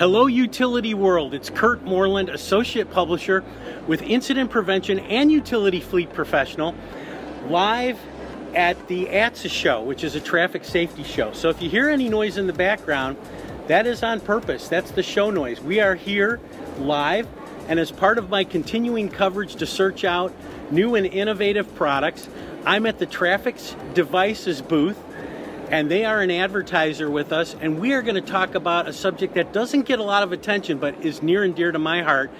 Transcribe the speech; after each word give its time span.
Hello, 0.00 0.26
Utility 0.26 0.94
World. 0.94 1.34
It's 1.34 1.50
Kurt 1.50 1.82
Moreland, 1.82 2.30
Associate 2.30 2.90
Publisher 2.90 3.44
with 3.86 4.00
Incident 4.00 4.50
Prevention 4.50 4.98
and 4.98 5.30
Utility 5.30 5.78
Fleet 5.78 6.10
Professional, 6.14 6.74
live 7.48 7.98
at 8.54 8.88
the 8.88 9.04
ATSSA 9.08 9.50
show, 9.50 9.82
which 9.82 10.02
is 10.02 10.14
a 10.14 10.20
traffic 10.20 10.64
safety 10.64 11.02
show. 11.02 11.34
So 11.34 11.50
if 11.50 11.60
you 11.60 11.68
hear 11.68 11.90
any 11.90 12.08
noise 12.08 12.38
in 12.38 12.46
the 12.46 12.54
background, 12.54 13.18
that 13.66 13.86
is 13.86 14.02
on 14.02 14.20
purpose. 14.20 14.68
That's 14.68 14.90
the 14.90 15.02
show 15.02 15.30
noise. 15.30 15.60
We 15.60 15.80
are 15.80 15.96
here 15.96 16.40
live, 16.78 17.28
and 17.68 17.78
as 17.78 17.92
part 17.92 18.16
of 18.16 18.30
my 18.30 18.44
continuing 18.44 19.10
coverage 19.10 19.56
to 19.56 19.66
search 19.66 20.04
out 20.04 20.32
new 20.70 20.94
and 20.94 21.06
innovative 21.06 21.74
products, 21.74 22.26
I'm 22.64 22.86
at 22.86 23.00
the 23.00 23.06
Traffix 23.06 23.74
Devices 23.92 24.62
booth 24.62 24.98
and 25.70 25.88
they 25.88 26.04
are 26.04 26.20
an 26.20 26.30
advertiser 26.32 27.08
with 27.08 27.32
us, 27.32 27.54
and 27.60 27.78
we 27.78 27.92
are 27.92 28.02
going 28.02 28.16
to 28.16 28.20
talk 28.20 28.56
about 28.56 28.88
a 28.88 28.92
subject 28.92 29.34
that 29.34 29.52
doesn't 29.52 29.82
get 29.82 30.00
a 30.00 30.02
lot 30.02 30.24
of 30.24 30.32
attention 30.32 30.78
but 30.78 31.04
is 31.04 31.22
near 31.22 31.44
and 31.44 31.54
dear 31.54 31.70
to 31.70 31.78
my 31.78 32.02
heart 32.02 32.30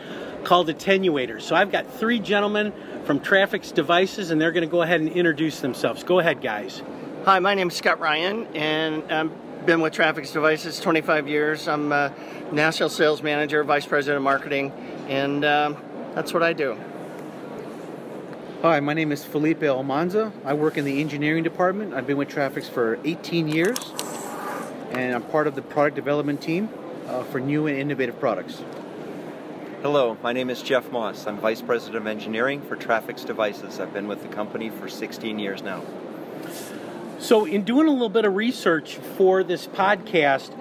called 0.43 0.69
attenuators. 0.69 1.43
So 1.43 1.55
I've 1.55 1.71
got 1.71 1.87
three 1.87 2.19
gentlemen 2.19 2.73
from 3.05 3.21
Traffix 3.21 3.73
Devices, 3.73 4.31
and 4.31 4.41
they're 4.41 4.53
going 4.53 4.67
to 4.67 4.71
go 4.71 4.83
ahead 4.83 5.01
and 5.01 5.11
introduce 5.11 5.61
themselves. 5.61 6.03
Go 6.03 6.19
ahead, 6.19 6.43
guys. 6.43 6.83
Hi, 7.25 7.39
my 7.39 7.55
name 7.55 7.69
is 7.69 7.77
Scott 7.77 8.01
Ryan, 8.01 8.47
and 8.57 9.13
I've 9.13 9.67
been 9.67 9.81
with 9.81 9.93
Traffix 9.93 10.33
Devices 10.33 10.81
25 10.81 11.29
years. 11.29 11.69
I'm 11.69 11.93
a 11.93 12.13
national 12.51 12.89
sales 12.89 13.23
manager, 13.23 13.63
vice 13.63 13.87
president 13.87 14.17
of 14.17 14.23
marketing, 14.25 14.73
and 15.09 15.45
um, 15.45 15.77
that's 16.15 16.33
what 16.33 16.43
I 16.43 16.53
do. 16.53 16.77
Hi, 18.63 18.79
my 18.79 18.93
name 18.93 19.11
is 19.11 19.25
Felipe 19.25 19.63
Almanza. 19.63 20.35
I 20.45 20.53
work 20.53 20.77
in 20.77 20.85
the 20.85 21.01
engineering 21.01 21.43
department. 21.43 21.95
I've 21.95 22.07
been 22.07 22.19
with 22.19 22.29
Traffix 22.29 22.69
for 22.69 22.99
18 23.07 23.49
years, 23.49 23.79
and 24.91 25.15
I'm 25.15 25.23
part 25.23 25.47
of 25.47 25.55
the 25.55 25.63
product 25.63 25.97
development 25.97 26.43
team 26.43 26.69
uh, 27.09 27.23
for 27.25 27.41
new 27.41 27.67
and 27.69 27.79
innovative 27.79 28.21
products. 28.21 28.63
Hello, 29.81 30.19
my 30.23 30.35
name 30.35 30.51
is 30.51 30.61
Jeff 30.61 30.93
Moss. 30.93 31.27
I'm 31.27 31.39
Vice 31.39 31.63
President 31.63 31.97
of 31.97 32.07
Engineering 32.07 32.61
for 32.61 32.77
Traffix 32.77 33.25
Devices. 33.25 33.81
I've 33.81 33.95
been 33.95 34.07
with 34.07 34.21
the 34.21 34.29
company 34.29 34.69
for 34.69 34.91
16 34.91 35.39
years 35.39 35.63
now. 35.63 35.83
So, 37.19 37.47
in 37.47 37.65
doing 37.65 37.89
a 37.89 37.93
little 37.93 38.11
bit 38.11 38.27
of 38.27 38.35
research 38.35 38.97
for 39.17 39.43
this 39.43 39.69
podcast, 39.69 40.53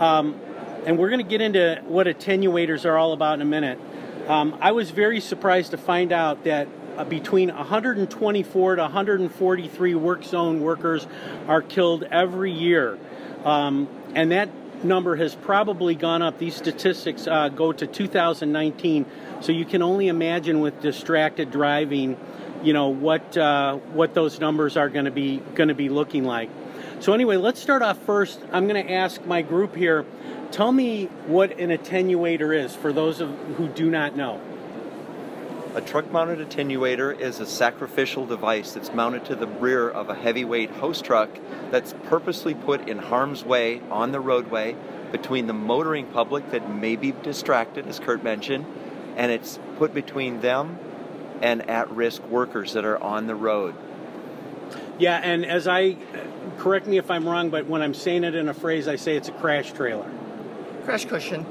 um, 0.00 0.40
and 0.86 0.96
we're 0.96 1.10
going 1.10 1.24
to 1.24 1.28
get 1.28 1.40
into 1.40 1.82
what 1.88 2.06
attenuators 2.06 2.84
are 2.84 2.96
all 2.96 3.12
about 3.12 3.34
in 3.34 3.42
a 3.42 3.44
minute, 3.44 3.80
um, 4.28 4.56
I 4.60 4.70
was 4.70 4.92
very 4.92 5.18
surprised 5.18 5.72
to 5.72 5.76
find 5.76 6.12
out 6.12 6.44
that 6.44 6.68
uh, 6.98 7.04
between 7.04 7.54
124 7.54 8.76
to 8.76 8.82
143 8.82 9.94
work 9.94 10.24
zone 10.24 10.60
workers 10.60 11.06
are 11.46 11.62
killed 11.62 12.02
every 12.02 12.50
year. 12.50 12.98
Um, 13.44 13.88
and 14.14 14.32
that 14.32 14.48
number 14.84 15.14
has 15.16 15.34
probably 15.34 15.94
gone 15.94 16.22
up. 16.22 16.38
These 16.38 16.56
statistics 16.56 17.26
uh, 17.26 17.50
go 17.50 17.72
to 17.72 17.86
2019, 17.86 19.06
so 19.40 19.52
you 19.52 19.64
can 19.64 19.82
only 19.82 20.08
imagine 20.08 20.60
with 20.60 20.80
distracted 20.80 21.50
driving, 21.52 22.16
you 22.62 22.72
know 22.72 22.88
what 22.88 23.36
uh, 23.36 23.76
what 23.76 24.14
those 24.14 24.40
numbers 24.40 24.76
are 24.76 24.88
going 24.88 25.04
to 25.04 25.12
be 25.12 25.36
going 25.54 25.68
to 25.68 25.74
be 25.74 25.88
looking 25.88 26.24
like. 26.24 26.50
So 26.98 27.12
anyway, 27.12 27.36
let's 27.36 27.60
start 27.60 27.82
off 27.82 27.98
first. 27.98 28.40
I'm 28.52 28.66
going 28.66 28.84
to 28.84 28.92
ask 28.92 29.24
my 29.24 29.42
group 29.42 29.76
here. 29.76 30.04
Tell 30.50 30.72
me 30.72 31.04
what 31.26 31.60
an 31.60 31.70
attenuator 31.70 32.56
is 32.56 32.74
for 32.74 32.92
those 32.92 33.20
of, 33.20 33.30
who 33.56 33.68
do 33.68 33.88
not 33.88 34.16
know. 34.16 34.40
A 35.78 35.80
truck 35.80 36.10
mounted 36.10 36.40
attenuator 36.40 37.16
is 37.16 37.38
a 37.38 37.46
sacrificial 37.46 38.26
device 38.26 38.72
that's 38.72 38.92
mounted 38.92 39.24
to 39.26 39.36
the 39.36 39.46
rear 39.46 39.88
of 39.88 40.10
a 40.10 40.14
heavyweight 40.16 40.70
host 40.70 41.04
truck 41.04 41.30
that's 41.70 41.94
purposely 42.06 42.52
put 42.52 42.88
in 42.88 42.98
harm's 42.98 43.44
way 43.44 43.80
on 43.88 44.10
the 44.10 44.18
roadway 44.18 44.74
between 45.12 45.46
the 45.46 45.52
motoring 45.52 46.06
public 46.06 46.50
that 46.50 46.68
may 46.68 46.96
be 46.96 47.12
distracted, 47.12 47.86
as 47.86 48.00
Kurt 48.00 48.24
mentioned, 48.24 48.66
and 49.16 49.30
it's 49.30 49.60
put 49.76 49.94
between 49.94 50.40
them 50.40 50.80
and 51.42 51.70
at 51.70 51.88
risk 51.92 52.24
workers 52.24 52.72
that 52.72 52.84
are 52.84 53.00
on 53.00 53.28
the 53.28 53.36
road. 53.36 53.76
Yeah, 54.98 55.20
and 55.22 55.46
as 55.46 55.68
I 55.68 55.96
correct 56.58 56.88
me 56.88 56.98
if 56.98 57.08
I'm 57.08 57.28
wrong, 57.28 57.50
but 57.50 57.66
when 57.66 57.82
I'm 57.82 57.94
saying 57.94 58.24
it 58.24 58.34
in 58.34 58.48
a 58.48 58.54
phrase, 58.54 58.88
I 58.88 58.96
say 58.96 59.14
it's 59.14 59.28
a 59.28 59.32
crash 59.32 59.70
trailer. 59.70 60.10
Crash 60.82 61.04
cushion. 61.04 61.46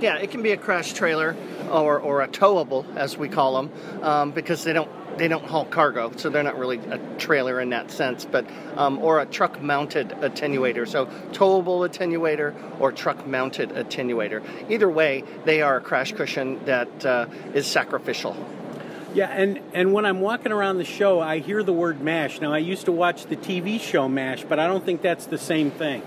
Yeah, 0.00 0.16
it 0.16 0.30
can 0.30 0.42
be 0.42 0.52
a 0.52 0.56
crash 0.56 0.92
trailer 0.92 1.34
or, 1.70 1.98
or 1.98 2.22
a 2.22 2.28
towable, 2.28 2.84
as 2.96 3.16
we 3.16 3.28
call 3.28 3.62
them, 3.62 4.02
um, 4.02 4.30
because 4.30 4.64
they 4.64 4.72
don't 4.72 4.90
they 5.16 5.28
don't 5.28 5.44
haul 5.44 5.64
cargo, 5.64 6.12
so 6.16 6.28
they're 6.28 6.42
not 6.42 6.58
really 6.58 6.76
a 6.76 6.98
trailer 7.16 7.58
in 7.60 7.70
that 7.70 7.90
sense, 7.90 8.26
but 8.26 8.46
um, 8.76 8.98
or 8.98 9.20
a 9.20 9.26
truck 9.26 9.62
mounted 9.62 10.10
attenuator. 10.10 10.86
So 10.86 11.06
towable 11.32 11.88
attenuator 11.88 12.54
or 12.80 12.92
truck 12.92 13.26
mounted 13.26 13.70
attenuator. 13.70 14.42
Either 14.70 14.90
way, 14.90 15.24
they 15.44 15.62
are 15.62 15.78
a 15.78 15.80
crash 15.80 16.12
cushion 16.12 16.62
that 16.66 17.06
uh, 17.06 17.26
is 17.54 17.66
sacrificial. 17.66 18.36
Yeah, 19.14 19.30
and, 19.30 19.60
and 19.72 19.94
when 19.94 20.04
I'm 20.04 20.20
walking 20.20 20.52
around 20.52 20.76
the 20.76 20.84
show, 20.84 21.20
I 21.20 21.38
hear 21.38 21.62
the 21.62 21.72
word 21.72 22.02
MASH. 22.02 22.42
Now, 22.42 22.52
I 22.52 22.58
used 22.58 22.84
to 22.84 22.92
watch 22.92 23.24
the 23.24 23.36
TV 23.36 23.80
show 23.80 24.08
MASH, 24.08 24.44
but 24.44 24.58
I 24.58 24.66
don't 24.66 24.84
think 24.84 25.00
that's 25.00 25.24
the 25.24 25.38
same 25.38 25.70
thing. 25.70 26.02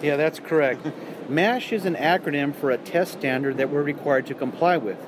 Yeah, 0.00 0.16
that's 0.16 0.40
correct. 0.40 0.86
MASH 1.28 1.72
is 1.72 1.86
an 1.86 1.94
acronym 1.94 2.54
for 2.54 2.70
a 2.70 2.76
test 2.76 3.12
standard 3.12 3.56
that 3.56 3.70
we're 3.70 3.82
required 3.82 4.26
to 4.26 4.34
comply 4.34 4.76
with. 4.76 4.98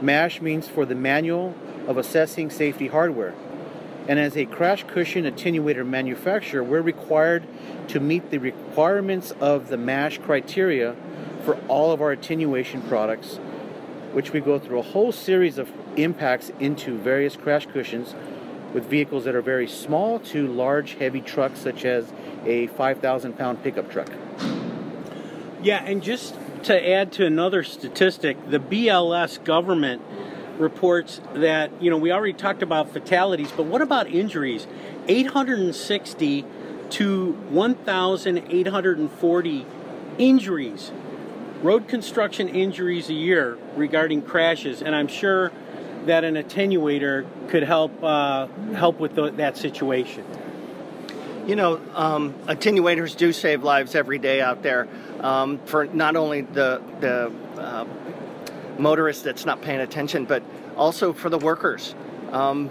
MASH 0.00 0.40
means 0.40 0.66
for 0.66 0.86
the 0.86 0.94
Manual 0.94 1.54
of 1.86 1.98
Assessing 1.98 2.48
Safety 2.48 2.88
Hardware. 2.88 3.34
And 4.08 4.18
as 4.18 4.34
a 4.34 4.46
crash 4.46 4.84
cushion 4.84 5.24
attenuator 5.24 5.86
manufacturer, 5.86 6.64
we're 6.64 6.80
required 6.80 7.46
to 7.88 8.00
meet 8.00 8.30
the 8.30 8.38
requirements 8.38 9.32
of 9.40 9.68
the 9.68 9.76
MASH 9.76 10.18
criteria 10.18 10.96
for 11.44 11.56
all 11.68 11.92
of 11.92 12.00
our 12.00 12.12
attenuation 12.12 12.80
products, 12.80 13.36
which 14.12 14.32
we 14.32 14.40
go 14.40 14.58
through 14.58 14.78
a 14.78 14.82
whole 14.82 15.12
series 15.12 15.58
of 15.58 15.70
impacts 15.96 16.50
into 16.60 16.96
various 16.96 17.36
crash 17.36 17.66
cushions 17.66 18.14
with 18.72 18.86
vehicles 18.86 19.24
that 19.24 19.34
are 19.34 19.42
very 19.42 19.68
small 19.68 20.18
to 20.18 20.46
large, 20.46 20.94
heavy 20.94 21.20
trucks, 21.20 21.60
such 21.60 21.84
as 21.84 22.10
a 22.46 22.68
5,000 22.68 23.36
pound 23.36 23.62
pickup 23.62 23.90
truck. 23.90 24.08
Yeah, 25.62 25.84
and 25.84 26.02
just 26.02 26.34
to 26.64 26.90
add 26.90 27.12
to 27.12 27.24
another 27.24 27.62
statistic, 27.62 28.50
the 28.50 28.58
BLS 28.58 29.42
government 29.44 30.02
reports 30.58 31.20
that, 31.34 31.70
you 31.80 31.88
know, 31.88 31.96
we 31.96 32.10
already 32.10 32.32
talked 32.32 32.62
about 32.62 32.92
fatalities, 32.92 33.52
but 33.52 33.66
what 33.66 33.80
about 33.80 34.08
injuries? 34.08 34.66
860 35.06 36.44
to 36.90 37.32
1,840 37.32 39.66
injuries, 40.18 40.90
road 41.62 41.86
construction 41.86 42.48
injuries 42.48 43.08
a 43.08 43.14
year 43.14 43.56
regarding 43.76 44.22
crashes, 44.22 44.82
and 44.82 44.96
I'm 44.96 45.08
sure 45.08 45.52
that 46.06 46.24
an 46.24 46.34
attenuator 46.34 47.24
could 47.48 47.62
help 47.62 48.02
uh, 48.02 48.48
help 48.74 48.98
with 48.98 49.14
the, 49.14 49.30
that 49.30 49.56
situation. 49.56 50.24
You 51.46 51.56
know, 51.56 51.80
um, 51.94 52.34
attenuators 52.46 53.16
do 53.16 53.32
save 53.32 53.64
lives 53.64 53.96
every 53.96 54.18
day 54.18 54.40
out 54.40 54.62
there 54.62 54.86
um, 55.20 55.58
for 55.64 55.86
not 55.86 56.14
only 56.14 56.42
the 56.42 56.80
the 57.00 57.32
uh, 57.58 57.84
motorist 58.78 59.24
that's 59.24 59.44
not 59.44 59.60
paying 59.60 59.80
attention, 59.80 60.24
but 60.24 60.44
also 60.76 61.12
for 61.12 61.30
the 61.30 61.38
workers. 61.38 61.96
Um, 62.30 62.70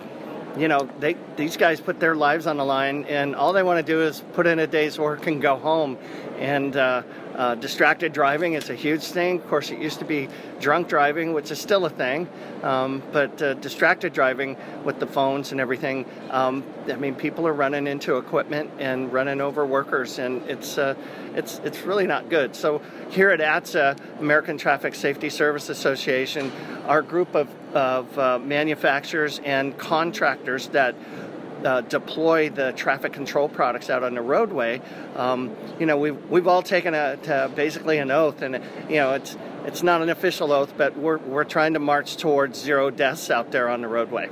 you 0.57 0.67
know, 0.67 0.89
they 0.99 1.15
these 1.37 1.57
guys 1.57 1.79
put 1.79 1.99
their 1.99 2.15
lives 2.15 2.45
on 2.45 2.57
the 2.57 2.65
line, 2.65 3.05
and 3.05 3.35
all 3.35 3.53
they 3.53 3.63
want 3.63 3.85
to 3.85 3.91
do 3.91 4.01
is 4.01 4.21
put 4.33 4.47
in 4.47 4.59
a 4.59 4.67
day's 4.67 4.99
work 4.99 5.27
and 5.27 5.41
go 5.41 5.57
home. 5.57 5.97
And 6.39 6.75
uh, 6.75 7.03
uh, 7.35 7.55
distracted 7.55 8.13
driving 8.13 8.53
is 8.53 8.69
a 8.69 8.75
huge 8.75 9.03
thing. 9.03 9.37
Of 9.39 9.47
course, 9.47 9.71
it 9.71 9.79
used 9.79 9.99
to 9.99 10.05
be 10.05 10.27
drunk 10.59 10.89
driving, 10.89 11.33
which 11.33 11.51
is 11.51 11.59
still 11.59 11.85
a 11.85 11.89
thing, 11.89 12.27
um, 12.63 13.01
but 13.11 13.41
uh, 13.41 13.53
distracted 13.55 14.13
driving 14.13 14.57
with 14.83 14.99
the 14.99 15.07
phones 15.07 15.51
and 15.51 15.61
everything. 15.61 16.05
Um, 16.29 16.63
I 16.87 16.95
mean, 16.95 17.15
people 17.15 17.47
are 17.47 17.53
running 17.53 17.87
into 17.87 18.17
equipment 18.17 18.71
and 18.79 19.13
running 19.13 19.39
over 19.39 19.65
workers, 19.65 20.19
and 20.19 20.41
it's 20.49 20.77
uh, 20.77 20.95
it's 21.35 21.59
it's 21.63 21.81
really 21.83 22.07
not 22.07 22.29
good. 22.29 22.55
So 22.55 22.81
here 23.09 23.29
at 23.29 23.39
ATSSA, 23.39 24.19
American 24.19 24.57
Traffic 24.57 24.95
Safety 24.95 25.29
Service 25.29 25.69
Association, 25.69 26.51
our 26.87 27.01
group 27.01 27.35
of 27.35 27.47
of 27.73 28.17
uh, 28.17 28.39
manufacturers 28.39 29.39
and 29.43 29.77
contractors 29.77 30.67
that 30.69 30.95
uh, 31.63 31.81
deploy 31.81 32.49
the 32.49 32.71
traffic 32.73 33.13
control 33.13 33.47
products 33.47 33.89
out 33.89 34.03
on 34.03 34.15
the 34.15 34.21
roadway, 34.21 34.81
um, 35.15 35.55
you 35.79 35.85
know, 35.85 35.97
we've, 35.97 36.29
we've 36.29 36.47
all 36.47 36.63
taken 36.63 36.93
a, 36.93 37.51
basically 37.55 37.97
an 37.97 38.11
oath, 38.11 38.41
and 38.41 38.55
you 38.89 38.95
know, 38.95 39.13
it's 39.13 39.37
it's 39.65 39.83
not 39.83 40.01
an 40.01 40.09
official 40.09 40.51
oath, 40.51 40.73
but 40.75 40.97
we're 40.97 41.17
we're 41.19 41.43
trying 41.43 41.73
to 41.73 41.79
march 41.79 42.17
towards 42.17 42.59
zero 42.59 42.89
deaths 42.89 43.29
out 43.29 43.51
there 43.51 43.69
on 43.69 43.81
the 43.81 43.87
roadway. 43.87 44.29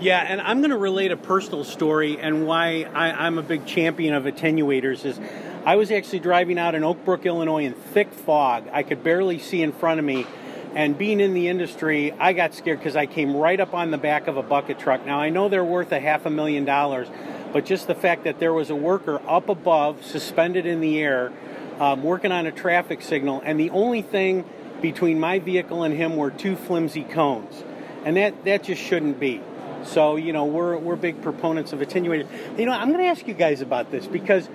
Yeah, 0.00 0.20
and 0.20 0.40
I'm 0.40 0.58
going 0.58 0.70
to 0.70 0.76
relate 0.76 1.12
a 1.12 1.16
personal 1.16 1.64
story 1.64 2.18
and 2.18 2.46
why 2.46 2.84
I, 2.92 3.26
I'm 3.26 3.38
a 3.38 3.42
big 3.42 3.66
champion 3.66 4.14
of 4.14 4.24
attenuators 4.24 5.04
is. 5.04 5.18
I 5.64 5.76
was 5.76 5.92
actually 5.92 6.18
driving 6.18 6.58
out 6.58 6.74
in 6.74 6.82
Oak 6.82 7.04
Brook, 7.04 7.24
Illinois, 7.24 7.66
in 7.66 7.74
thick 7.74 8.12
fog. 8.12 8.68
I 8.72 8.82
could 8.82 9.04
barely 9.04 9.38
see 9.38 9.62
in 9.62 9.70
front 9.70 10.00
of 10.00 10.04
me 10.04 10.26
and 10.74 10.96
being 10.96 11.20
in 11.20 11.34
the 11.34 11.48
industry, 11.48 12.12
I 12.12 12.32
got 12.32 12.54
scared 12.54 12.78
because 12.78 12.96
I 12.96 13.06
came 13.06 13.36
right 13.36 13.60
up 13.60 13.74
on 13.74 13.90
the 13.90 13.98
back 13.98 14.26
of 14.26 14.36
a 14.36 14.42
bucket 14.42 14.78
truck. 14.78 15.04
Now, 15.04 15.20
I 15.20 15.28
know 15.28 15.48
they're 15.48 15.64
worth 15.64 15.92
a 15.92 16.00
half 16.00 16.24
a 16.24 16.30
million 16.30 16.64
dollars, 16.64 17.08
but 17.52 17.66
just 17.66 17.86
the 17.86 17.94
fact 17.94 18.24
that 18.24 18.38
there 18.38 18.52
was 18.52 18.70
a 18.70 18.74
worker 18.74 19.20
up 19.26 19.48
above, 19.48 20.04
suspended 20.04 20.64
in 20.64 20.80
the 20.80 20.98
air, 21.00 21.32
um, 21.78 22.02
working 22.02 22.32
on 22.32 22.46
a 22.46 22.52
traffic 22.52 23.02
signal, 23.02 23.42
and 23.44 23.60
the 23.60 23.70
only 23.70 24.02
thing 24.02 24.44
between 24.80 25.20
my 25.20 25.38
vehicle 25.38 25.82
and 25.82 25.94
him 25.94 26.16
were 26.16 26.30
two 26.30 26.56
flimsy 26.56 27.04
cones, 27.04 27.62
and 28.04 28.16
that 28.16 28.44
that 28.44 28.64
just 28.64 28.82
shouldn't 28.82 29.20
be. 29.20 29.40
So 29.84 30.16
you 30.16 30.32
know 30.32 30.44
we're 30.44 30.76
we're 30.76 30.96
big 30.96 31.22
proponents 31.22 31.72
of 31.72 31.80
attenuators. 31.80 32.28
You 32.58 32.66
know 32.66 32.72
I'm 32.72 32.88
going 32.88 33.00
to 33.00 33.06
ask 33.06 33.26
you 33.26 33.34
guys 33.34 33.60
about 33.60 33.90
this 33.90 34.06
because 34.06 34.48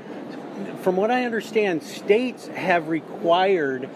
from 0.81 0.95
what 0.95 1.11
I 1.11 1.25
understand, 1.25 1.83
states 1.83 2.47
have 2.47 2.87
required 2.87 3.89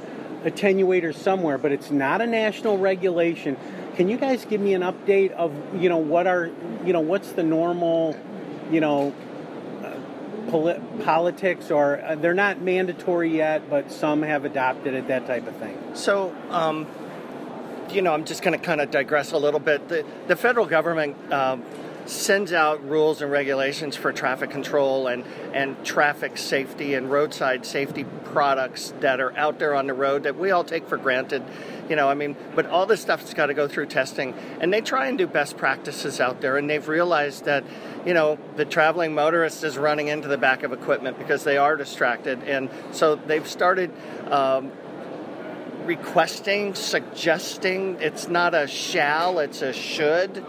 attenuators 0.43 1.15
somewhere, 1.15 1.57
but 1.57 1.71
it's 1.71 1.91
not 1.91 2.21
a 2.21 2.27
national 2.27 2.77
regulation. 2.77 3.57
Can 3.95 4.07
you 4.07 4.17
guys 4.17 4.45
give 4.45 4.61
me 4.61 4.73
an 4.73 4.81
update 4.81 5.31
of 5.31 5.53
you 5.81 5.89
know 5.89 5.97
what 5.97 6.27
are 6.27 6.49
you 6.85 6.93
know 6.93 7.01
what's 7.01 7.31
the 7.33 7.43
normal 7.43 8.17
you 8.71 8.79
know 8.79 9.13
politics, 11.03 11.71
or 11.71 12.01
uh, 12.01 12.15
they're 12.15 12.33
not 12.33 12.61
mandatory 12.61 13.35
yet, 13.35 13.69
but 13.69 13.91
some 13.91 14.21
have 14.23 14.45
adopted 14.45 14.93
it, 14.93 15.07
that 15.07 15.25
type 15.25 15.47
of 15.47 15.55
thing? 15.57 15.77
So, 15.93 16.35
um, 16.49 16.87
you 17.89 18.01
know, 18.01 18.13
I'm 18.13 18.25
just 18.25 18.43
going 18.43 18.57
to 18.57 18.63
kind 18.63 18.81
of 18.81 18.91
digress 18.91 19.31
a 19.31 19.37
little 19.37 19.59
bit. 19.59 19.87
The, 19.87 20.05
the 20.27 20.35
federal 20.35 20.65
government 20.65 21.15
um, 21.31 21.63
sends 22.05 22.51
out 22.53 22.83
rules 22.87 23.21
and 23.21 23.31
regulations 23.31 23.95
for 23.95 24.11
traffic 24.11 24.49
control 24.49 25.07
and, 25.07 25.23
and 25.53 25.83
traffic 25.85 26.37
safety 26.37 26.93
and 26.93 27.11
roadside 27.11 27.65
safety 27.65 28.05
products 28.25 28.93
that 28.99 29.19
are 29.19 29.35
out 29.37 29.59
there 29.59 29.75
on 29.75 29.87
the 29.87 29.93
road 29.93 30.23
that 30.23 30.37
we 30.37 30.51
all 30.51 30.63
take 30.63 30.87
for 30.87 30.97
granted. 30.97 31.43
You 31.89 31.95
know, 31.95 32.09
I 32.09 32.13
mean, 32.13 32.35
but 32.55 32.65
all 32.67 32.85
this 32.85 33.01
stuff's 33.01 33.33
got 33.33 33.47
to 33.47 33.53
go 33.53 33.67
through 33.67 33.87
testing. 33.87 34.33
And 34.59 34.71
they 34.71 34.81
try 34.81 35.07
and 35.07 35.17
do 35.17 35.27
best 35.27 35.57
practices 35.57 36.19
out 36.19 36.41
there. 36.41 36.57
And 36.57 36.69
they've 36.69 36.87
realized 36.87 37.45
that, 37.45 37.63
you 38.05 38.13
know, 38.13 38.37
the 38.55 38.65
traveling 38.65 39.13
motorist 39.13 39.63
is 39.63 39.77
running 39.77 40.07
into 40.07 40.27
the 40.27 40.37
back 40.37 40.63
of 40.63 40.71
equipment 40.71 41.17
because 41.17 41.43
they 41.43 41.57
are 41.57 41.75
distracted. 41.75 42.43
And 42.43 42.69
so 42.91 43.15
they've 43.15 43.47
started. 43.47 43.91
Um, 44.29 44.71
requesting, 45.85 46.75
suggesting. 46.75 47.97
It's 47.99 48.27
not 48.27 48.53
a 48.53 48.67
shall, 48.67 49.39
it's 49.39 49.63
a 49.63 49.73
should 49.73 50.45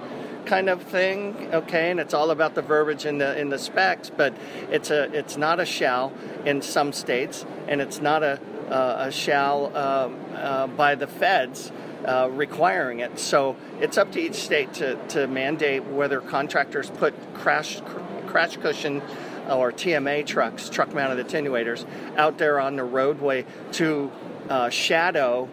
kind 0.46 0.68
of 0.68 0.82
thing, 0.82 1.50
okay? 1.52 1.90
And 1.90 2.00
it's 2.00 2.14
all 2.14 2.30
about 2.30 2.54
the 2.54 2.62
verbiage 2.62 3.06
in 3.06 3.18
the 3.18 3.38
in 3.38 3.48
the 3.48 3.58
specs, 3.58 4.10
but 4.10 4.34
it's 4.70 4.90
a 4.90 5.04
it's 5.16 5.36
not 5.36 5.60
a 5.60 5.64
shall 5.64 6.12
in 6.44 6.62
some 6.62 6.92
states, 6.92 7.44
and 7.68 7.80
it's 7.80 8.00
not 8.00 8.22
a 8.22 8.40
uh, 8.70 9.06
a 9.08 9.12
shall 9.12 9.76
um, 9.76 10.20
uh, 10.34 10.66
by 10.66 10.94
the 10.94 11.06
feds. 11.06 11.72
Uh, 12.04 12.28
requiring 12.32 12.98
it. 12.98 13.16
So 13.16 13.54
it's 13.80 13.96
up 13.96 14.10
to 14.10 14.20
each 14.20 14.34
state 14.34 14.74
to, 14.74 14.96
to 15.10 15.28
mandate 15.28 15.84
whether 15.84 16.20
contractors 16.20 16.90
put 16.90 17.14
crash 17.32 17.80
crash 18.26 18.56
cushion 18.56 19.00
or 19.48 19.70
TMA 19.70 20.26
trucks, 20.26 20.68
truck 20.68 20.92
mounted 20.94 21.24
attenuators, 21.24 21.86
out 22.16 22.38
there 22.38 22.58
on 22.58 22.74
the 22.74 22.82
roadway 22.82 23.44
to 23.72 24.10
uh, 24.48 24.68
shadow 24.68 25.48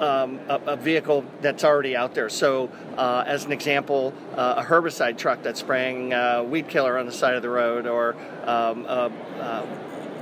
um, 0.00 0.40
a, 0.48 0.60
a, 0.66 0.76
vehicle 0.76 1.24
that's 1.40 1.64
already 1.64 1.96
out 1.96 2.14
there. 2.14 2.28
So, 2.28 2.70
uh, 2.96 3.24
as 3.26 3.44
an 3.44 3.52
example, 3.52 4.12
uh, 4.36 4.54
a 4.58 4.62
herbicide 4.62 5.16
truck 5.16 5.42
that's 5.42 5.60
spraying 5.60 6.12
uh, 6.12 6.42
weed 6.42 6.68
killer 6.68 6.98
on 6.98 7.06
the 7.06 7.12
side 7.12 7.34
of 7.34 7.42
the 7.42 7.48
road, 7.48 7.86
or 7.86 8.14
um, 8.44 8.84
uh, 8.86 9.10
uh, 9.40 9.66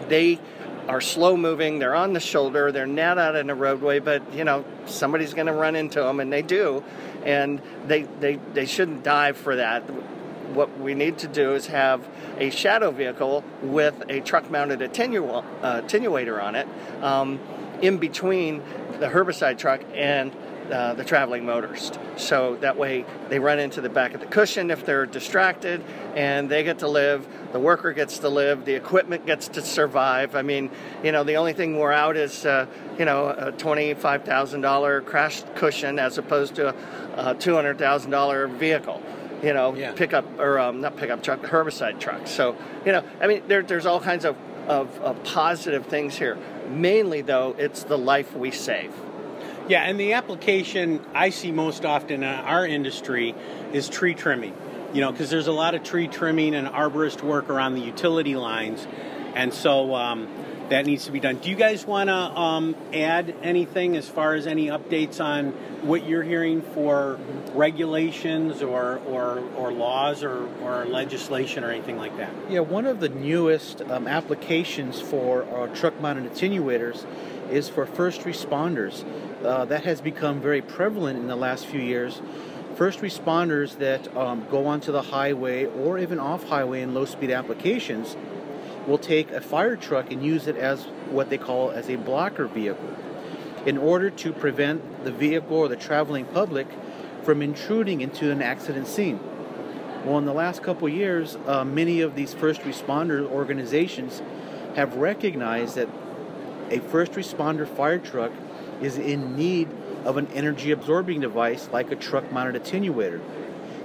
they 0.09 0.39
are 0.89 1.01
slow 1.01 1.37
moving, 1.37 1.79
they're 1.79 1.95
on 1.95 2.13
the 2.13 2.21
shoulder, 2.21 2.71
they're 2.71 2.87
not 2.87 3.19
out 3.19 3.37
in 3.37 3.47
the 3.47 3.55
roadway, 3.55 3.99
but 3.99 4.23
you 4.33 4.45
know 4.45 4.65
somebody's 4.87 5.35
going 5.35 5.47
to 5.47 5.53
run 5.53 5.77
into 5.77 6.01
them, 6.01 6.21
and 6.21 6.33
they 6.33 6.43
do, 6.43 6.85
and 7.25 7.61
they 7.87 8.03
they 8.21 8.37
they 8.53 8.67
shouldn't 8.67 9.03
dive 9.03 9.37
for 9.37 9.57
that. 9.57 9.83
What 10.53 10.79
we 10.79 10.95
need 10.95 11.19
to 11.19 11.27
do 11.27 11.55
is 11.55 11.67
have 11.67 12.07
a 12.39 12.51
shadow 12.51 12.93
vehicle 12.93 13.43
with 13.61 14.01
a 14.09 14.21
truck-mounted 14.21 14.81
attenu- 14.81 15.45
uh, 15.63 15.81
attenuator 15.81 16.41
on 16.41 16.55
it. 16.55 16.69
Um, 17.03 17.41
in 17.83 17.99
between 17.99 18.63
the 19.01 19.09
herbicide 19.09 19.59
truck 19.59 19.81
and 19.95 20.35
uh, 20.71 20.95
the 20.95 21.05
traveling 21.05 21.45
motorist. 21.45 21.99
So 22.17 22.57
that 22.57 22.77
way 22.77 23.05
they 23.29 23.39
run 23.39 23.59
into 23.59 23.81
the 23.81 23.89
back 23.89 24.15
of 24.15 24.21
the 24.21 24.27
cushion 24.27 24.71
if 24.71 24.87
they're 24.87 25.07
distracted 25.07 25.85
and 26.15 26.49
they 26.49 26.63
get 26.63 26.79
to 26.79 26.89
live, 26.89 27.27
the 27.53 27.61
worker 27.61 27.93
gets 27.93 28.19
to 28.21 28.29
live, 28.29 28.65
the 28.65 28.75
equipment 28.75 29.27
gets 29.27 29.49
to 29.49 29.63
survive. 29.63 30.35
I 30.35 30.43
mean, 30.43 30.71
you 31.03 31.13
know, 31.13 31.23
the 31.23 31.37
only 31.37 31.53
thing 31.53 31.79
we're 31.79 31.93
out 31.93 32.17
is, 32.17 32.47
uh, 32.47 32.67
you 32.99 33.05
know, 33.05 33.29
a 33.29 33.53
$25,000 33.53 35.05
crash 35.05 35.43
cushion 35.55 35.99
as 35.99 36.19
opposed 36.19 36.55
to 36.57 36.71
a 36.71 37.35
$200,000 37.35 38.57
vehicle. 38.57 39.03
You 39.43 39.53
know, 39.53 39.75
yeah. 39.75 39.93
pickup 39.93 40.25
or 40.39 40.59
um, 40.59 40.81
not 40.81 40.97
pickup 40.97 41.23
truck, 41.23 41.43
herbicide 41.43 42.01
truck. 42.01 42.27
So, 42.27 42.57
you 42.87 42.93
know, 42.93 43.05
I 43.21 43.27
mean, 43.27 43.43
there, 43.47 43.63
there's 43.63 43.85
all 43.85 44.01
kinds 44.01 44.25
of, 44.25 44.39
of, 44.67 44.99
of 45.01 45.23
positive 45.23 45.85
things 45.85 46.17
here. 46.17 46.39
Mainly, 46.69 47.23
though, 47.23 47.55
it's 47.59 47.85
the 47.85 47.99
life 47.99 48.35
we 48.35 48.51
save. 48.51 48.93
Yeah, 49.69 49.83
and 49.83 49.99
the 49.99 50.13
application 50.13 51.05
I 51.15 51.31
see 51.31 51.51
most 51.51 51.85
often 51.85 52.23
in 52.23 52.25
our 52.25 52.67
industry 52.67 53.35
is 53.73 53.89
tree 53.89 54.15
trimming. 54.15 54.55
You 54.93 55.01
know, 55.01 55.11
because 55.11 55.31
there's 55.31 55.47
a 55.47 55.53
lot 55.53 55.75
of 55.75 55.83
tree 55.83 56.07
trimming 56.07 56.55
and 56.55 56.69
arborist 56.69 57.23
work 57.23 57.49
around 57.49 57.75
the 57.75 57.81
utility 57.81 58.37
lines, 58.37 58.87
and 59.35 59.53
so 59.53 59.95
um, 59.95 60.29
that 60.69 60.87
needs 60.87 61.05
to 61.07 61.13
be 61.13 61.21
done. 61.21 61.37
Do 61.37 61.51
you 61.51 61.57
guys 61.57 61.87
want 61.87 62.09
to 62.09 62.15
um, 62.15 62.75
add 62.93 63.35
anything 63.43 63.97
as 63.97 64.09
far 64.09 64.35
as 64.35 64.47
any 64.47 64.69
updates 64.69 65.23
on 65.23 65.51
what 65.83 66.07
you're 66.07 66.23
hearing 66.23 66.63
for 66.63 67.19
regulations 67.53 68.63
or, 68.63 68.99
or, 69.07 69.41
or 69.57 69.73
laws 69.73 70.23
or, 70.23 70.49
or 70.63 70.87
legislation 70.87 71.65
or 71.65 71.71
anything 71.71 71.99
like 71.99 72.17
that? 72.17 72.31
Yeah, 72.49 72.61
one 72.61 72.87
of 72.87 73.01
the 73.01 73.11
newest 73.11 73.83
um, 73.83 74.07
applications 74.09 75.01
for 75.01 75.45
our 75.51 75.69
truck 75.69 76.01
mounted 76.01 76.33
attenuators 76.33 77.05
is 77.51 77.69
for 77.69 77.85
first 77.85 78.23
responders. 78.23 79.05
Uh, 79.45 79.67
that 79.67 79.85
has 79.85 80.01
become 80.01 80.41
very 80.41 80.63
prevalent 80.63 81.19
in 81.19 81.27
the 81.27 81.37
last 81.37 81.67
few 81.67 81.81
years. 81.81 82.23
First 82.77 83.01
responders 83.01 83.77
that 83.79 84.17
um, 84.17 84.47
go 84.51 84.67
onto 84.67 84.91
the 84.91 85.03
highway 85.03 85.67
or 85.67 85.99
even 85.99 86.19
off 86.19 86.45
highway 86.45 86.81
in 86.81 86.95
low 86.95 87.05
speed 87.05 87.31
applications 87.31 88.17
will 88.87 88.99
take 88.99 89.31
a 89.31 89.41
fire 89.41 89.77
truck 89.77 90.11
and 90.11 90.25
use 90.25 90.47
it 90.47 90.57
as 90.57 90.85
what 91.11 91.31
they 91.31 91.39
call 91.39 91.71
as 91.71 91.89
a 91.89 91.97
blocker 91.97 92.47
vehicle 92.47 92.95
in 93.67 93.79
order 93.79 94.11
to 94.11 94.33
prevent 94.33 95.05
the 95.05 95.13
vehicle 95.13 95.57
or 95.57 95.69
the 95.69 95.77
traveling 95.77 96.25
public 96.27 96.67
from 97.23 97.41
intruding 97.41 98.01
into 98.01 98.31
an 98.31 98.43
accident 98.43 98.87
scene. 98.87 99.19
Well, 100.05 100.19
in 100.19 100.27
the 100.27 100.35
last 100.35 100.63
couple 100.63 100.87
years, 100.89 101.37
uh, 101.47 101.65
many 101.65 102.03
of 102.03 102.15
these 102.15 102.35
first 102.35 102.61
responder 102.63 103.27
organizations 103.27 104.21
have 104.77 104.97
recognized 104.97 105.77
that 105.77 105.89
a 106.71 106.81
first 106.81 107.13
responder 107.13 107.67
fire 107.67 107.99
truck 107.99 108.33
is 108.83 108.99
in 108.99 109.35
need 109.37 109.69
of 110.05 110.19
an 110.19 110.27
energy 110.35 110.73
absorbing 110.73 111.21
device 111.21 111.69
like 111.73 111.91
a 111.91 111.97
truck 111.97 112.31
mounted 112.33 112.63
attenuator. 112.63 113.23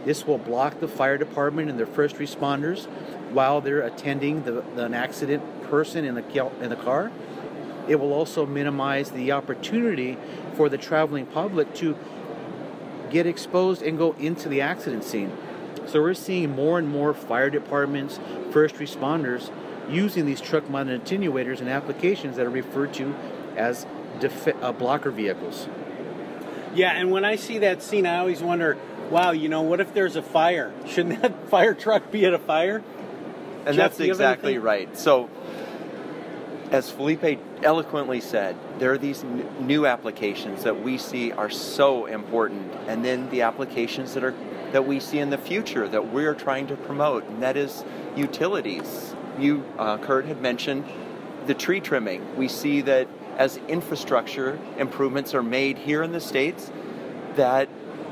This 0.05 0.25
will 0.25 0.37
block 0.37 0.79
the 0.79 0.87
fire 0.87 1.17
department 1.17 1.69
and 1.69 1.77
their 1.77 1.85
first 1.85 2.15
responders 2.17 2.85
while 3.31 3.61
they're 3.61 3.81
attending 3.81 4.43
the, 4.43 4.63
the, 4.75 4.85
an 4.85 4.93
accident 4.93 5.63
person 5.63 6.05
in 6.05 6.15
the, 6.15 6.51
in 6.61 6.69
the 6.69 6.75
car. 6.75 7.11
It 7.87 7.99
will 7.99 8.13
also 8.13 8.45
minimize 8.45 9.11
the 9.11 9.31
opportunity 9.31 10.17
for 10.55 10.69
the 10.69 10.77
traveling 10.77 11.25
public 11.25 11.73
to 11.75 11.97
get 13.09 13.25
exposed 13.25 13.81
and 13.81 13.97
go 13.97 14.13
into 14.13 14.47
the 14.47 14.61
accident 14.61 15.03
scene. 15.03 15.35
So 15.87 16.01
we're 16.01 16.13
seeing 16.13 16.51
more 16.51 16.77
and 16.77 16.87
more 16.87 17.13
fire 17.13 17.49
departments, 17.49 18.19
first 18.51 18.75
responders 18.75 19.51
using 19.89 20.25
these 20.25 20.39
truck 20.39 20.69
mounted 20.69 21.03
attenuators 21.03 21.61
in 21.61 21.67
applications 21.67 22.35
that 22.37 22.45
are 22.45 22.51
referred 22.51 22.93
to 22.95 23.15
as 23.57 23.87
uh, 24.61 24.71
blocker 24.71 25.09
vehicles. 25.09 25.67
Yeah, 26.75 26.91
and 26.91 27.09
when 27.09 27.25
I 27.25 27.35
see 27.35 27.57
that 27.59 27.81
scene, 27.81 28.05
I 28.05 28.19
always 28.19 28.43
wonder, 28.43 28.77
wow, 29.09 29.31
you 29.31 29.49
know, 29.49 29.61
what 29.61 29.79
if 29.79 29.93
there's 29.93 30.15
a 30.15 30.21
fire? 30.21 30.73
Shouldn't 30.87 31.21
that 31.21 31.49
fire 31.49 31.73
truck 31.73 32.11
be 32.11 32.25
at 32.25 32.33
a 32.33 32.39
fire? 32.39 32.83
And 33.65 33.75
Jeff, 33.75 33.97
that's 33.97 33.99
exactly 33.99 34.57
right. 34.57 34.97
So, 34.97 35.29
as 36.71 36.89
Felipe 36.89 37.39
eloquently 37.63 38.21
said, 38.21 38.55
there 38.79 38.93
are 38.93 38.97
these 38.97 39.23
n- 39.23 39.47
new 39.59 39.85
applications 39.85 40.63
that 40.63 40.81
we 40.81 40.97
see 40.97 41.31
are 41.31 41.49
so 41.49 42.05
important, 42.05 42.71
and 42.87 43.03
then 43.03 43.29
the 43.29 43.41
applications 43.41 44.13
that 44.13 44.23
are 44.23 44.33
that 44.71 44.85
we 44.85 44.99
see 44.99 45.17
in 45.17 45.31
the 45.31 45.37
future 45.37 45.87
that 45.87 46.13
we're 46.13 46.35
trying 46.35 46.67
to 46.67 46.75
promote, 46.75 47.25
and 47.25 47.41
that 47.41 47.57
is 47.57 47.83
utilities. 48.15 49.15
You, 49.39 49.65
uh, 49.77 49.97
Kurt, 49.97 50.25
had 50.25 50.41
mentioned 50.41 50.85
the 51.47 51.53
tree 51.55 51.79
trimming. 51.79 52.35
We 52.37 52.47
see 52.47 52.81
that 52.81 53.07
as 53.37 53.57
infrastructure 53.67 54.59
improvements 54.77 55.33
are 55.33 55.41
made 55.41 55.77
here 55.77 56.03
in 56.03 56.11
the 56.11 56.19
states, 56.19 56.71
that 57.35 57.67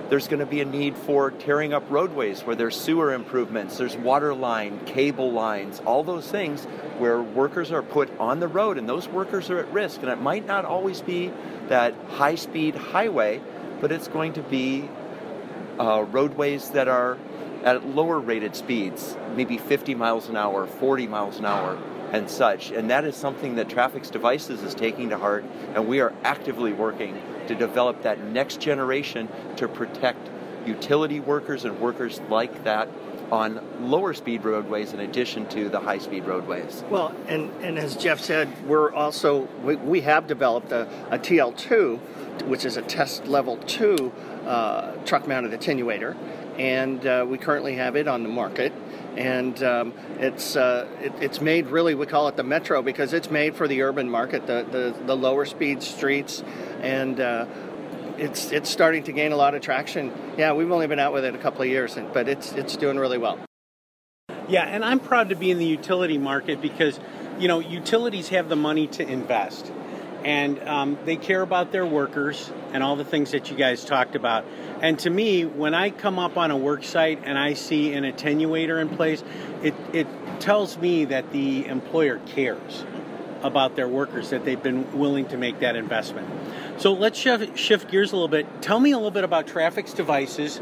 there's 0.10 0.28
going 0.28 0.40
to 0.40 0.46
be 0.46 0.62
a 0.62 0.66
need 0.66 0.96
for 0.96 1.32
tearing 1.32 1.74
up 1.74 1.84
roadways 1.90 2.42
where 2.42 2.56
there's 2.56 2.80
sewer 2.80 3.14
improvements, 3.14 3.78
there's 3.78 3.98
water 3.98 4.34
line, 4.34 4.80
cable 4.86 5.32
lines, 5.32 5.82
all 5.86 6.04
those 6.04 6.30
things 6.30 6.66
where 6.98 7.22
workers 7.22 7.72
are 7.72 7.84
put 7.84 8.10
on 8.20 8.40
the 8.40 8.48
road 8.48 8.78
and 8.78 8.88
those 8.88 9.08
workers 9.08 9.50
are 9.50 9.60
at 9.60 9.72
risk. 9.72 10.02
And 10.02 10.10
it 10.10 10.22
might 10.22 10.46
not 10.46 10.66
always 10.66 11.02
be 11.02 11.32
that 11.68 11.94
high 12.12 12.36
speed 12.36 12.76
highway, 12.76 13.42
but 13.82 13.92
it's 13.92 14.08
going 14.08 14.34
to 14.34 14.42
be 14.44 14.90
uh, 15.80 16.06
roadways 16.10 16.70
that 16.70 16.88
are 16.88 17.18
at 17.64 17.86
lower 17.86 18.20
rated 18.20 18.56
speeds, 18.56 19.18
maybe 19.36 19.58
50 19.58 19.94
miles 19.96 20.30
an 20.30 20.38
hour, 20.38 20.66
40 20.66 21.08
miles 21.08 21.38
an 21.40 21.46
hour, 21.46 21.78
and 22.14 22.30
such. 22.30 22.72
And 22.72 22.90
that 22.90 23.04
is 23.04 23.16
something 23.16 23.56
that 23.56 23.68
Traffix 23.68 24.10
Devices 24.10 24.64
is 24.64 24.74
taking 24.74 25.10
to 25.10 25.18
heart, 25.18 25.44
and 25.74 25.88
we 25.88 26.00
are 26.00 26.14
actively 26.24 26.72
working 26.72 27.22
to 27.48 27.56
develop 27.56 28.04
that 28.04 28.24
next 28.24 28.60
generation 28.60 29.30
to 29.58 29.68
protect 29.68 30.30
utility 30.66 31.20
workers 31.20 31.66
and 31.66 31.80
workers 31.80 32.20
like 32.30 32.64
that 32.64 32.90
on 33.32 33.62
lower 33.82 34.14
speed 34.14 34.44
roadways 34.44 34.94
in 34.94 35.00
addition 35.02 35.48
to 35.48 35.70
the 35.70 35.80
high 35.80 35.98
speed 35.98 36.26
roadways. 36.26 36.84
Well, 36.90 37.14
and, 37.28 37.52
and 37.62 37.78
as 37.78 37.96
Jeff 37.96 38.20
said, 38.20 38.50
we're 38.66 38.94
also, 38.94 39.48
we, 39.64 39.76
we 39.76 40.02
have 40.02 40.28
developed 40.28 40.72
a, 40.72 40.88
a 41.12 41.20
TL2, 41.20 42.00
which 42.46 42.64
is 42.64 42.78
a 42.78 42.82
test 42.82 43.28
level 43.28 43.58
2 43.58 44.12
uh, 44.46 44.92
truck 45.04 45.28
mounted 45.28 45.60
attenuator, 45.60 46.16
and 46.58 47.06
uh, 47.06 47.26
we 47.28 47.38
currently 47.38 47.76
have 47.76 47.96
it 47.96 48.08
on 48.08 48.24
the 48.24 48.30
market. 48.30 48.72
And 49.18 49.62
um, 49.64 49.94
it's 50.20 50.56
uh, 50.56 50.88
it, 51.02 51.12
it's 51.20 51.42
made 51.42 51.68
really 51.68 51.96
we 51.96 52.06
call 52.06 52.28
it 52.28 52.38
the 52.38 52.44
metro 52.44 52.84
because 52.84 53.14
it's 53.14 53.32
made 53.32 53.56
for 53.56 53.68
the 53.68 53.82
urban 53.82 54.10
market, 54.10 54.46
the 54.46 54.64
the, 54.70 54.96
the 55.06 55.18
lower 55.18 55.46
speed 55.46 55.82
streets, 55.82 56.44
and 56.82 57.20
uh, 57.20 57.48
it's 58.20 58.52
it's 58.52 58.70
starting 58.70 59.04
to 59.06 59.12
gain 59.12 59.32
a 59.32 59.36
lot 59.36 59.56
of 59.56 59.62
traction. 59.62 60.14
Yeah, 60.38 60.54
we've 60.54 60.72
only 60.72 60.86
been 60.86 61.00
out 61.00 61.14
with 61.14 61.26
it 61.26 61.34
a 61.34 61.40
couple 61.40 61.64
of 61.64 61.68
years, 61.68 61.98
but 62.14 62.30
it's 62.30 62.52
it's 62.54 62.78
doing 62.78 63.00
really 63.00 63.18
well. 63.18 63.40
Yeah, 64.48 64.64
and 64.64 64.86
I'm 64.86 65.00
proud 65.00 65.30
to 65.30 65.36
be 65.36 65.52
in 65.52 65.58
the 65.58 65.66
utility 65.66 66.18
market 66.18 66.62
because, 66.62 67.00
you 67.38 67.50
know, 67.50 67.60
utilities 67.60 68.30
have 68.30 68.48
the 68.48 68.56
money 68.56 68.88
to 68.88 69.06
invest, 69.06 69.72
and 70.28 70.62
um, 70.68 70.98
they 71.06 71.16
care 71.16 71.42
about 71.42 71.72
their 71.72 71.86
workers 71.86 72.52
and 72.74 72.84
all 72.84 72.98
the 72.98 73.06
things 73.06 73.32
that 73.32 73.50
you 73.50 73.56
guys 73.56 73.86
talked 73.86 74.14
about. 74.14 74.44
And 74.82 75.00
to 75.00 75.10
me, 75.10 75.46
when 75.46 75.74
I 75.74 75.90
come 75.90 76.20
up 76.20 76.36
on 76.36 76.52
a 76.52 76.58
work 76.58 76.84
site 76.84 77.22
and 77.24 77.40
I 77.40 77.54
see 77.54 77.94
an 77.94 78.04
attenuator 78.04 78.82
in 78.82 78.90
place, 78.90 79.24
it 79.64 79.74
it 79.94 80.06
tells 80.42 80.78
me 80.78 81.06
that 81.06 81.32
the 81.32 81.66
employer 81.68 82.20
cares 82.26 82.84
about 83.42 83.78
their 83.78 83.88
workers 83.88 84.32
that 84.32 84.44
they've 84.44 84.62
been 84.62 85.00
willing 85.00 85.28
to 85.30 85.38
make 85.38 85.62
that 85.62 85.78
investment. 85.78 86.28
So 86.78 86.92
let's 86.92 87.18
shift, 87.18 87.58
shift 87.58 87.90
gears 87.90 88.12
a 88.12 88.16
little 88.16 88.28
bit. 88.28 88.62
Tell 88.62 88.82
me 88.82 88.92
a 88.92 88.98
little 88.98 89.12
bit 89.12 89.24
about 89.24 89.48
Traffix 89.48 89.96
Devices. 89.96 90.60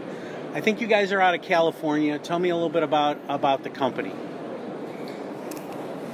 I 0.54 0.62
think 0.62 0.80
you 0.80 0.86
guys 0.86 1.12
are 1.12 1.20
out 1.20 1.34
of 1.34 1.42
California. 1.42 2.20
Tell 2.20 2.38
me 2.38 2.50
a 2.50 2.56
little 2.56 2.70
bit 2.70 2.84
about 2.84 3.18
about 3.28 3.64
the 3.64 3.72
company. 3.72 4.14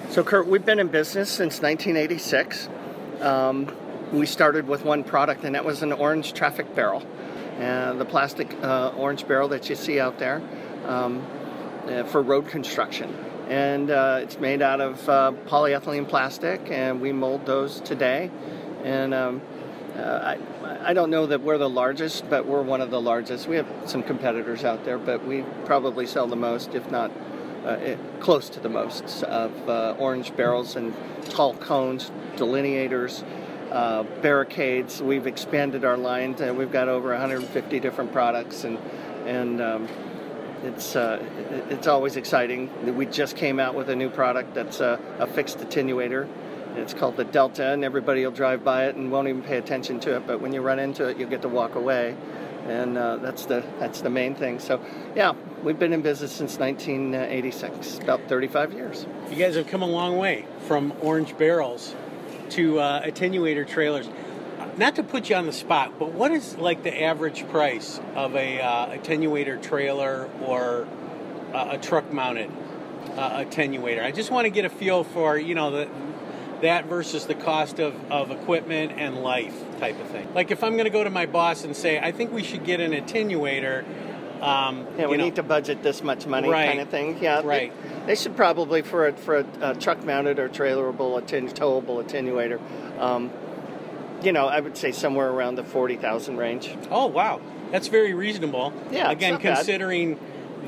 So, 0.09 0.23
Kurt, 0.23 0.47
we've 0.47 0.65
been 0.65 0.79
in 0.79 0.87
business 0.87 1.29
since 1.29 1.61
1986. 1.61 2.69
Um, 3.21 3.71
we 4.11 4.25
started 4.25 4.67
with 4.67 4.83
one 4.83 5.03
product, 5.03 5.43
and 5.43 5.55
that 5.55 5.63
was 5.63 5.83
an 5.83 5.93
orange 5.93 6.33
traffic 6.33 6.75
barrel, 6.75 7.03
uh, 7.59 7.93
the 7.93 8.05
plastic 8.05 8.53
uh, 8.61 8.91
orange 8.97 9.27
barrel 9.27 9.47
that 9.49 9.69
you 9.69 9.75
see 9.75 9.99
out 9.99 10.19
there 10.19 10.41
um, 10.85 11.25
uh, 11.87 12.03
for 12.03 12.21
road 12.21 12.47
construction 12.47 13.13
and 13.51 13.91
uh, 13.91 14.19
it's 14.21 14.39
made 14.39 14.61
out 14.61 14.79
of 14.79 15.09
uh, 15.09 15.33
polyethylene 15.45 16.07
plastic, 16.07 16.71
and 16.71 17.01
we 17.01 17.11
mold 17.11 17.45
those 17.45 17.81
today. 17.81 18.31
And 18.85 19.13
um, 19.13 19.41
uh, 19.97 20.01
I, 20.01 20.89
I 20.91 20.93
don't 20.93 21.09
know 21.09 21.25
that 21.25 21.41
we're 21.41 21.57
the 21.57 21.69
largest, 21.69 22.29
but 22.29 22.45
we're 22.45 22.61
one 22.61 22.79
of 22.79 22.91
the 22.91 23.01
largest. 23.01 23.49
We 23.49 23.57
have 23.57 23.67
some 23.85 24.03
competitors 24.03 24.63
out 24.63 24.85
there, 24.85 24.97
but 24.97 25.27
we 25.27 25.43
probably 25.65 26.07
sell 26.07 26.27
the 26.27 26.37
most, 26.37 26.75
if 26.75 26.89
not 26.89 27.11
uh, 27.65 27.95
close 28.19 28.49
to 28.49 28.59
the 28.59 28.69
most, 28.69 29.23
of 29.23 29.69
uh, 29.69 29.95
orange 29.99 30.35
barrels 30.35 30.75
and 30.75 30.93
tall 31.29 31.55
cones, 31.55 32.11
delineators. 32.35 33.23
Uh, 33.71 34.03
barricades. 34.21 35.01
We've 35.01 35.25
expanded 35.25 35.85
our 35.85 35.95
line. 35.95 36.35
We've 36.57 36.73
got 36.73 36.89
over 36.89 37.11
150 37.11 37.79
different 37.79 38.11
products, 38.11 38.65
and 38.65 38.77
and 39.25 39.61
um, 39.61 39.87
it's 40.63 40.95
uh, 40.95 41.23
it's 41.69 41.87
always 41.87 42.17
exciting. 42.17 42.69
We 42.95 43.05
just 43.05 43.35
came 43.35 43.59
out 43.59 43.73
with 43.73 43.89
a 43.89 43.95
new 43.95 44.09
product 44.09 44.53
that's 44.53 44.79
a, 44.79 44.99
a, 45.19 45.27
fixed 45.27 45.59
attenuator. 45.59 46.27
It's 46.75 46.93
called 46.93 47.17
the 47.17 47.23
Delta, 47.23 47.71
and 47.71 47.83
everybody 47.83 48.23
will 48.23 48.31
drive 48.31 48.63
by 48.63 48.87
it 48.87 48.95
and 48.95 49.11
won't 49.11 49.27
even 49.27 49.41
pay 49.41 49.57
attention 49.57 49.99
to 50.01 50.17
it. 50.17 50.27
But 50.27 50.39
when 50.39 50.53
you 50.53 50.61
run 50.61 50.79
into 50.79 51.07
it, 51.07 51.17
you'll 51.17 51.29
get 51.29 51.41
to 51.41 51.49
walk 51.49 51.75
away, 51.75 52.15
and 52.67 52.97
uh, 52.97 53.17
that's 53.17 53.45
the 53.45 53.63
that's 53.79 54.01
the 54.01 54.09
main 54.09 54.35
thing. 54.35 54.59
So, 54.59 54.81
yeah, 55.15 55.33
we've 55.63 55.79
been 55.79 55.93
in 55.93 56.01
business 56.01 56.31
since 56.31 56.57
1986, 56.57 57.99
about 57.99 58.21
35 58.27 58.73
years. 58.73 59.05
You 59.29 59.35
guys 59.35 59.55
have 59.55 59.67
come 59.67 59.81
a 59.81 59.87
long 59.87 60.17
way 60.17 60.45
from 60.67 60.93
orange 61.01 61.37
barrels 61.37 61.95
to 62.51 62.79
uh, 62.79 63.03
attenuator 63.03 63.67
trailers 63.67 64.07
not 64.77 64.95
to 64.95 65.03
put 65.03 65.29
you 65.29 65.35
on 65.35 65.45
the 65.45 65.53
spot, 65.53 65.99
but 65.99 66.13
what 66.13 66.31
is 66.31 66.57
like 66.57 66.83
the 66.83 67.03
average 67.03 67.47
price 67.49 67.99
of 68.15 68.35
a 68.35 68.61
uh, 68.61 68.97
attenuator 68.97 69.61
trailer 69.61 70.29
or 70.41 70.87
uh, 71.53 71.69
a 71.71 71.77
truck 71.77 72.11
mounted 72.11 72.51
uh, 73.15 73.43
attenuator? 73.43 74.03
I 74.03 74.11
just 74.11 74.31
want 74.31 74.45
to 74.45 74.49
get 74.49 74.65
a 74.65 74.69
feel 74.69 75.03
for 75.03 75.37
you 75.37 75.55
know 75.55 75.71
the, 75.71 75.89
that 76.61 76.85
versus 76.85 77.25
the 77.25 77.35
cost 77.35 77.79
of, 77.79 77.95
of 78.11 78.31
equipment 78.31 78.93
and 78.97 79.17
life 79.17 79.59
type 79.81 79.99
of 79.99 80.07
thing. 80.07 80.33
Like 80.33 80.51
if 80.51 80.63
I'm 80.63 80.73
going 80.73 80.85
to 80.85 80.91
go 80.91 81.03
to 81.03 81.09
my 81.09 81.25
boss 81.25 81.65
and 81.65 81.75
say 81.75 81.99
I 81.99 82.11
think 82.11 82.31
we 82.31 82.43
should 82.43 82.63
get 82.63 82.79
an 82.79 82.91
attenuator. 82.91 83.83
Um, 84.41 84.87
yeah, 84.97 85.05
we 85.05 85.17
know, 85.17 85.25
need 85.25 85.35
to 85.35 85.43
budget 85.43 85.83
this 85.83 86.01
much 86.01 86.25
money, 86.25 86.49
right, 86.49 86.69
kind 86.69 86.79
of 86.79 86.89
thing. 86.89 87.19
Yeah, 87.21 87.41
right. 87.43 87.71
They, 87.83 88.05
they 88.07 88.15
should 88.15 88.35
probably 88.35 88.81
for 88.81 89.07
a, 89.07 89.13
for 89.13 89.37
a, 89.37 89.45
a 89.61 89.75
truck 89.75 90.03
mounted 90.03 90.39
or 90.39 90.49
trailerable, 90.49 91.21
atten- 91.21 91.49
towable 91.49 92.03
attenuator. 92.03 92.59
Um, 92.99 93.29
you 94.23 94.31
know, 94.31 94.47
I 94.47 94.59
would 94.59 94.77
say 94.77 94.93
somewhere 94.93 95.29
around 95.29 95.55
the 95.55 95.63
40,000 95.63 96.37
range. 96.37 96.75
Oh, 96.89 97.05
wow. 97.05 97.39
That's 97.71 97.87
very 97.87 98.15
reasonable. 98.15 98.73
Yeah. 98.89 99.11
Again, 99.11 99.37
considering 99.37 100.19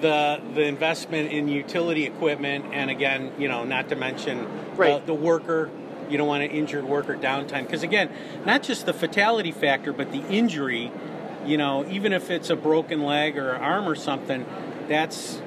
the 0.02 0.42
the 0.54 0.64
investment 0.64 1.32
in 1.32 1.48
utility 1.48 2.06
equipment 2.06 2.66
and 2.74 2.90
again, 2.90 3.32
you 3.38 3.48
know, 3.48 3.64
not 3.64 3.90
to 3.90 3.96
mention 3.96 4.48
right. 4.76 5.06
the, 5.06 5.14
the 5.14 5.20
worker 5.20 5.70
you 6.10 6.18
don't 6.18 6.28
want 6.28 6.44
an 6.44 6.52
injured 6.52 6.86
worker 6.86 7.16
downtime 7.16 7.66
because 7.66 7.84
again, 7.84 8.10
not 8.46 8.64
just 8.64 8.86
the 8.86 8.94
fatality 8.94 9.52
factor 9.52 9.94
but 9.94 10.12
the 10.12 10.26
injury, 10.28 10.92
you 11.46 11.58
know, 11.58 11.86
even 11.90 12.14
if 12.14 12.30
it's 12.30 12.50
a 12.50 12.56
broken 12.56 13.04
leg 13.04 13.38
or 13.38 13.56
arm 13.56 13.88
or 13.88 13.96
something, 13.96 14.46
that's 14.88 15.42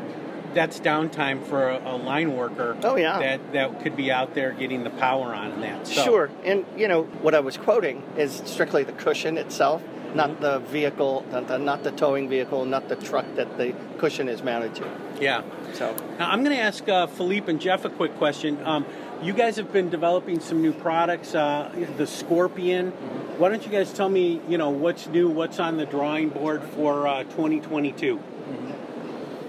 that's 0.56 0.80
downtime 0.80 1.44
for 1.46 1.68
a, 1.68 1.76
a, 1.84 1.96
line 1.96 2.34
worker. 2.34 2.76
Oh 2.82 2.96
yeah, 2.96 3.18
that 3.18 3.52
that 3.52 3.82
could 3.82 3.94
be 3.94 4.10
out 4.10 4.34
there 4.34 4.52
getting 4.52 4.84
the 4.84 4.90
power 4.90 5.34
on 5.34 5.52
and 5.52 5.62
that. 5.62 5.86
So. 5.86 6.02
Sure, 6.02 6.30
and 6.44 6.64
you 6.76 6.88
know 6.88 7.04
what 7.04 7.34
I 7.34 7.40
was 7.40 7.56
quoting 7.56 8.02
is 8.16 8.42
strictly 8.46 8.82
the 8.82 8.92
cushion 8.92 9.36
itself, 9.36 9.82
not 10.16 10.30
mm-hmm. 10.30 10.42
the 10.42 10.58
vehicle, 10.58 11.24
not 11.30 11.46
the, 11.46 11.58
not 11.58 11.84
the, 11.84 11.92
towing 11.92 12.28
vehicle, 12.28 12.64
not 12.64 12.88
the 12.88 12.96
truck 12.96 13.26
that 13.36 13.56
the 13.58 13.74
cushion 13.98 14.28
is 14.28 14.42
mounted 14.42 14.74
to. 14.76 14.90
Yeah. 15.20 15.42
So 15.74 15.94
now 16.18 16.30
I'm 16.30 16.42
going 16.42 16.56
to 16.56 16.62
ask 16.62 16.88
uh, 16.88 17.06
Philippe 17.06 17.50
and 17.50 17.60
Jeff 17.60 17.84
a 17.84 17.90
quick 17.90 18.16
question. 18.16 18.64
Um, 18.64 18.86
you 19.22 19.32
guys 19.32 19.56
have 19.56 19.72
been 19.72 19.90
developing 19.90 20.40
some 20.40 20.60
new 20.62 20.72
products, 20.72 21.34
uh, 21.34 21.70
the 21.96 22.06
Scorpion. 22.06 22.92
Mm-hmm. 22.92 23.38
Why 23.38 23.48
don't 23.50 23.64
you 23.64 23.70
guys 23.70 23.92
tell 23.92 24.08
me, 24.08 24.40
you 24.48 24.58
know, 24.58 24.70
what's 24.70 25.06
new, 25.06 25.28
what's 25.28 25.58
on 25.60 25.76
the 25.76 25.86
drawing 25.86 26.30
board 26.30 26.62
for 26.62 27.06
uh, 27.06 27.22
2022? 27.24 28.20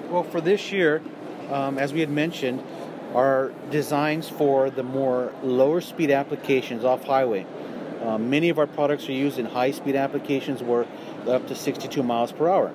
Well, 0.09 0.24
for 0.24 0.39
this 0.39 0.71
year, 0.71 1.01
um, 1.51 1.77
as 1.77 1.91
we 1.91 2.00
had 2.00 2.09
mentioned, 2.09 2.63
are 3.13 3.51
designs 3.71 4.29
for 4.29 4.69
the 4.69 4.83
more 4.83 5.33
lower 5.43 5.81
speed 5.81 6.12
applications 6.12 6.86
off 6.86 7.03
highway. 7.03 7.45
Um, 8.04 8.30
many 8.30 8.50
of 8.50 8.60
our 8.60 8.68
products 8.68 9.08
are 9.10 9.13
used 9.13 9.39
in 9.39 9.46
high 9.46 9.72
speed 9.72 9.96
applications 9.96 10.62
where 10.62 10.86
up 11.27 11.48
to 11.48 11.56
62 11.56 12.04
miles 12.04 12.32
per 12.32 12.50
hour. 12.50 12.74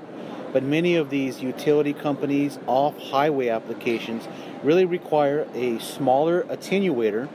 But 0.52 0.62
many 0.62 0.96
of 0.96 1.08
these 1.08 1.40
utility 1.40 1.94
companies 1.94 2.58
off 2.66 2.98
highway 2.98 3.48
applications 3.48 4.28
really 4.62 4.84
require 4.84 5.46
a 5.54 5.78
smaller 5.78 6.42
attenuator 6.44 7.28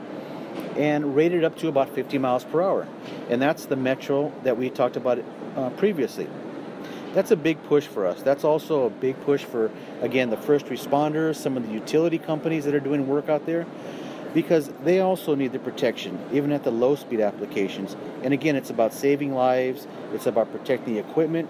and 0.76 1.16
rated 1.16 1.42
up 1.42 1.56
to 1.58 1.68
about 1.68 1.92
50 1.94 2.18
miles 2.18 2.44
per 2.44 2.62
hour. 2.62 2.86
And 3.28 3.42
that's 3.42 3.66
the 3.66 3.76
Metro 3.76 4.32
that 4.44 4.56
we 4.56 4.70
talked 4.70 4.96
about 4.96 5.18
uh, 5.56 5.70
previously 5.70 6.28
that's 7.14 7.30
a 7.30 7.36
big 7.36 7.62
push 7.64 7.86
for 7.86 8.06
us. 8.06 8.22
That's 8.22 8.44
also 8.44 8.86
a 8.86 8.90
big 8.90 9.20
push 9.24 9.42
for, 9.44 9.70
again, 10.02 10.30
the 10.30 10.36
first 10.36 10.66
responders, 10.66 11.36
some 11.36 11.56
of 11.56 11.66
the 11.66 11.72
utility 11.72 12.18
companies 12.18 12.64
that 12.64 12.74
are 12.74 12.80
doing 12.80 13.08
work 13.08 13.28
out 13.28 13.46
there, 13.46 13.66
because 14.34 14.68
they 14.84 15.00
also 15.00 15.34
need 15.34 15.52
the 15.52 15.58
protection, 15.58 16.18
even 16.32 16.52
at 16.52 16.64
the 16.64 16.70
low 16.70 16.94
speed 16.96 17.20
applications. 17.20 17.96
And 18.22 18.34
again, 18.34 18.56
it's 18.56 18.70
about 18.70 18.92
saving 18.92 19.34
lives, 19.34 19.86
it's 20.12 20.26
about 20.26 20.50
protecting 20.52 20.94
the 20.94 21.00
equipment, 21.00 21.48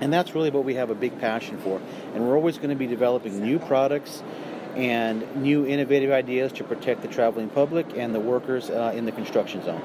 and 0.00 0.12
that's 0.12 0.34
really 0.34 0.50
what 0.50 0.64
we 0.64 0.74
have 0.74 0.90
a 0.90 0.94
big 0.94 1.18
passion 1.20 1.58
for. 1.58 1.80
And 2.14 2.26
we're 2.26 2.36
always 2.36 2.56
going 2.56 2.70
to 2.70 2.76
be 2.76 2.86
developing 2.86 3.40
new 3.40 3.58
products 3.58 4.22
and 4.76 5.36
new 5.36 5.66
innovative 5.66 6.10
ideas 6.10 6.52
to 6.52 6.64
protect 6.64 7.02
the 7.02 7.08
traveling 7.08 7.48
public 7.48 7.86
and 7.96 8.14
the 8.14 8.20
workers 8.20 8.70
uh, 8.70 8.92
in 8.94 9.06
the 9.06 9.12
construction 9.12 9.64
zone. 9.64 9.82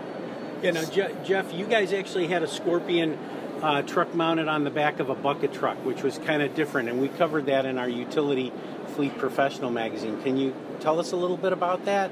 Yeah, 0.62 0.72
now, 0.72 0.86
Jeff, 1.24 1.54
you 1.54 1.66
guys 1.66 1.92
actually 1.92 2.28
had 2.28 2.44
a 2.44 2.48
Scorpion 2.48 3.18
uh, 3.62 3.82
truck 3.82 4.14
mounted 4.14 4.48
on 4.48 4.64
the 4.64 4.70
back 4.70 5.00
of 5.00 5.10
a 5.10 5.16
bucket 5.16 5.54
truck, 5.54 5.78
which 5.86 6.04
was 6.04 6.18
kind 6.20 6.42
of 6.42 6.54
different, 6.54 6.90
and 6.90 7.02
we 7.02 7.08
covered 7.08 7.48
that 7.48 7.66
in 7.66 7.78
our 7.78 7.90
utility 7.90 8.52
fleet 8.96 9.18
professional 9.18 9.72
magazine. 9.72 10.22
Can 10.22 10.38
you 10.38 10.56
tell 10.80 11.00
us 11.00 11.12
a 11.12 11.16
little 11.16 11.38
bit 11.38 11.54
about 11.54 11.86
that? 11.86 12.12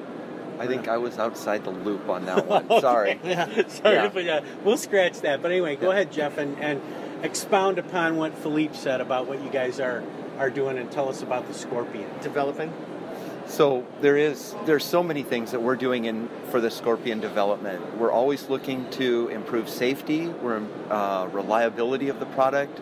I 0.59 0.67
think 0.67 0.87
I 0.87 0.97
was 0.97 1.17
outside 1.17 1.63
the 1.63 1.71
loop 1.71 2.07
on 2.07 2.25
that 2.25 2.45
one. 2.47 2.67
Sorry. 2.81 3.19
yeah, 3.23 3.67
sorry, 3.67 3.95
yeah. 3.95 4.09
but 4.09 4.27
uh, 4.27 4.41
we'll 4.63 4.77
scratch 4.77 5.21
that. 5.21 5.41
But 5.41 5.51
anyway, 5.51 5.75
go 5.75 5.87
yeah. 5.87 5.93
ahead, 5.93 6.11
Jeff, 6.11 6.37
and, 6.37 6.57
and 6.59 6.81
expound 7.23 7.79
upon 7.79 8.17
what 8.17 8.37
Philippe 8.37 8.75
said 8.75 9.01
about 9.01 9.27
what 9.27 9.43
you 9.43 9.49
guys 9.49 9.79
are 9.79 10.03
are 10.37 10.49
doing, 10.49 10.77
and 10.77 10.91
tell 10.91 11.09
us 11.09 11.21
about 11.21 11.47
the 11.47 11.53
Scorpion 11.53 12.09
developing. 12.21 12.73
So 13.47 13.85
there 14.01 14.17
is 14.17 14.55
there's 14.65 14.85
so 14.85 15.03
many 15.03 15.23
things 15.23 15.51
that 15.51 15.61
we're 15.61 15.75
doing 15.75 16.05
in 16.05 16.29
for 16.49 16.61
the 16.61 16.71
Scorpion 16.71 17.19
development. 17.19 17.97
We're 17.97 18.11
always 18.11 18.47
looking 18.49 18.89
to 18.91 19.27
improve 19.29 19.67
safety, 19.67 20.27
we're 20.27 20.61
uh, 20.89 21.27
reliability 21.31 22.09
of 22.09 22.19
the 22.19 22.27
product. 22.27 22.79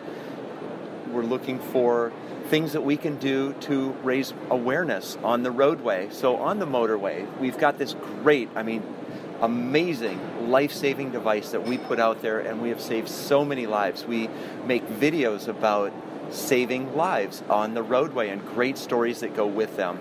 We're 1.10 1.24
looking 1.24 1.58
for 1.58 2.12
things 2.50 2.72
that 2.72 2.82
we 2.82 2.96
can 2.96 3.16
do 3.16 3.54
to 3.60 3.92
raise 4.02 4.34
awareness 4.50 5.16
on 5.22 5.42
the 5.42 5.50
roadway. 5.50 6.08
So 6.10 6.36
on 6.36 6.58
the 6.58 6.66
motorway, 6.66 7.26
we've 7.38 7.58
got 7.58 7.78
this 7.78 7.94
great, 7.94 8.50
I 8.54 8.62
mean, 8.62 8.82
amazing 9.40 10.50
life-saving 10.50 11.12
device 11.12 11.52
that 11.52 11.66
we 11.66 11.78
put 11.78 11.98
out 11.98 12.20
there, 12.20 12.40
and 12.40 12.60
we 12.60 12.68
have 12.68 12.80
saved 12.80 13.08
so 13.08 13.44
many 13.44 13.66
lives. 13.66 14.04
We 14.04 14.28
make 14.66 14.86
videos 14.88 15.48
about 15.48 15.92
saving 16.30 16.94
lives 16.94 17.42
on 17.48 17.74
the 17.74 17.82
roadway 17.82 18.28
and 18.28 18.44
great 18.44 18.76
stories 18.76 19.20
that 19.20 19.34
go 19.34 19.46
with 19.46 19.76
them 19.76 19.98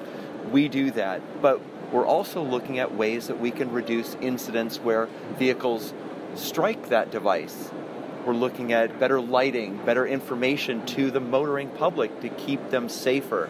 we 0.52 0.68
do 0.68 0.92
that. 0.92 1.42
But 1.42 1.62
we're 1.92 2.06
also 2.06 2.42
looking 2.42 2.80
at 2.80 2.94
ways 2.96 3.28
that 3.28 3.40
we 3.40 3.52
can 3.52 3.72
reduce 3.72 4.16
incidents 4.16 4.78
where 4.78 5.08
vehicles 5.38 5.94
strike 6.36 6.90
that 6.90 7.12
device. 7.12 7.72
We're 8.26 8.34
looking 8.34 8.74
at 8.74 9.00
better 9.00 9.22
lighting, 9.22 9.78
better 9.86 10.06
information 10.06 10.86
to 10.88 11.12
the 11.12 11.20
motoring 11.20 11.70
public 11.70 12.22
to 12.22 12.30
keep 12.30 12.70
them 12.70 12.90
safer. 12.90 13.50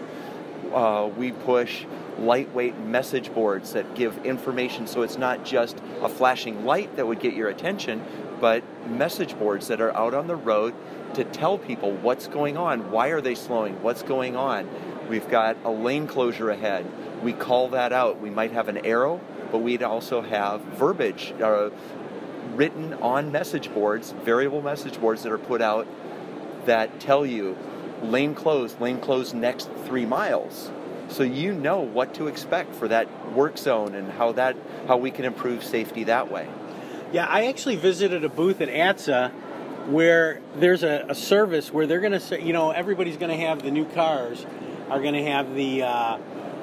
Uh, 0.73 1.09
we 1.17 1.31
push 1.31 1.85
lightweight 2.19 2.77
message 2.79 3.33
boards 3.33 3.73
that 3.73 3.95
give 3.95 4.25
information 4.25 4.85
so 4.88 5.01
it's 5.01 5.17
not 5.17 5.43
just 5.45 5.77
a 6.01 6.09
flashing 6.09 6.65
light 6.65 6.95
that 6.97 7.07
would 7.07 7.19
get 7.19 7.33
your 7.33 7.49
attention, 7.49 8.03
but 8.39 8.63
message 8.88 9.38
boards 9.39 9.67
that 9.67 9.81
are 9.81 9.95
out 9.95 10.13
on 10.13 10.27
the 10.27 10.35
road 10.35 10.73
to 11.15 11.23
tell 11.23 11.57
people 11.57 11.91
what's 11.93 12.27
going 12.27 12.55
on, 12.55 12.91
why 12.91 13.07
are 13.07 13.21
they 13.21 13.35
slowing, 13.35 13.81
what's 13.81 14.03
going 14.03 14.35
on 14.35 14.69
We've 15.09 15.27
got 15.27 15.57
a 15.65 15.71
lane 15.71 16.05
closure 16.05 16.51
ahead. 16.51 16.85
We 17.23 17.33
call 17.33 17.69
that 17.69 17.91
out. 17.91 18.21
We 18.21 18.29
might 18.29 18.51
have 18.51 18.67
an 18.67 18.85
arrow, 18.85 19.19
but 19.51 19.57
we'd 19.57 19.81
also 19.81 20.21
have 20.21 20.61
verbiage 20.61 21.33
uh, 21.41 21.71
written 22.56 22.94
on 22.96 23.32
message 23.32 23.74
boards, 23.74 24.12
variable 24.24 24.62
message 24.62 25.00
boards 25.00 25.24
that 25.24 25.32
are 25.32 25.38
put 25.38 25.62
out 25.62 25.88
that 26.65 27.00
tell 27.00 27.25
you 27.25 27.58
lane 28.01 28.36
closed, 28.36 28.79
lane 28.79 29.00
closed 29.00 29.34
next 29.34 29.70
three 29.86 30.06
miles. 30.06 30.72
So 31.10 31.24
you 31.24 31.53
know 31.53 31.79
what 31.79 32.13
to 32.15 32.27
expect 32.27 32.75
for 32.75 32.88
that 32.88 33.34
work 33.34 33.58
zone 33.58 33.96
and 33.96 34.12
how 34.12 34.34
that 34.34 34.56
how 34.88 34.98
we 34.98 35.12
can 35.12 35.25
improve 35.25 35.63
safety 35.63 36.03
that 36.06 36.32
way. 36.32 36.48
Yeah, 37.12 37.25
I 37.25 37.48
actually 37.48 37.77
visited 37.77 38.24
a 38.24 38.29
booth 38.29 38.62
at 38.62 38.70
ATSSA 38.70 39.32
where 39.88 40.39
there's 40.56 40.84
a, 40.84 41.06
a 41.10 41.15
service 41.15 41.74
where 41.74 41.88
they're 41.88 42.00
going 42.00 42.12
to 42.12 42.20
say, 42.20 42.44
you 42.44 42.53
know, 42.53 42.70
everybody's 42.70 43.18
going 43.18 43.32
to 43.32 43.46
have 43.48 43.63
the 43.63 43.72
new 43.72 43.86
cars 43.86 44.46
are 44.89 45.01
going 45.01 45.13
to 45.13 45.24
have 45.24 45.56
the 45.56 45.84
uh, 45.84 46.18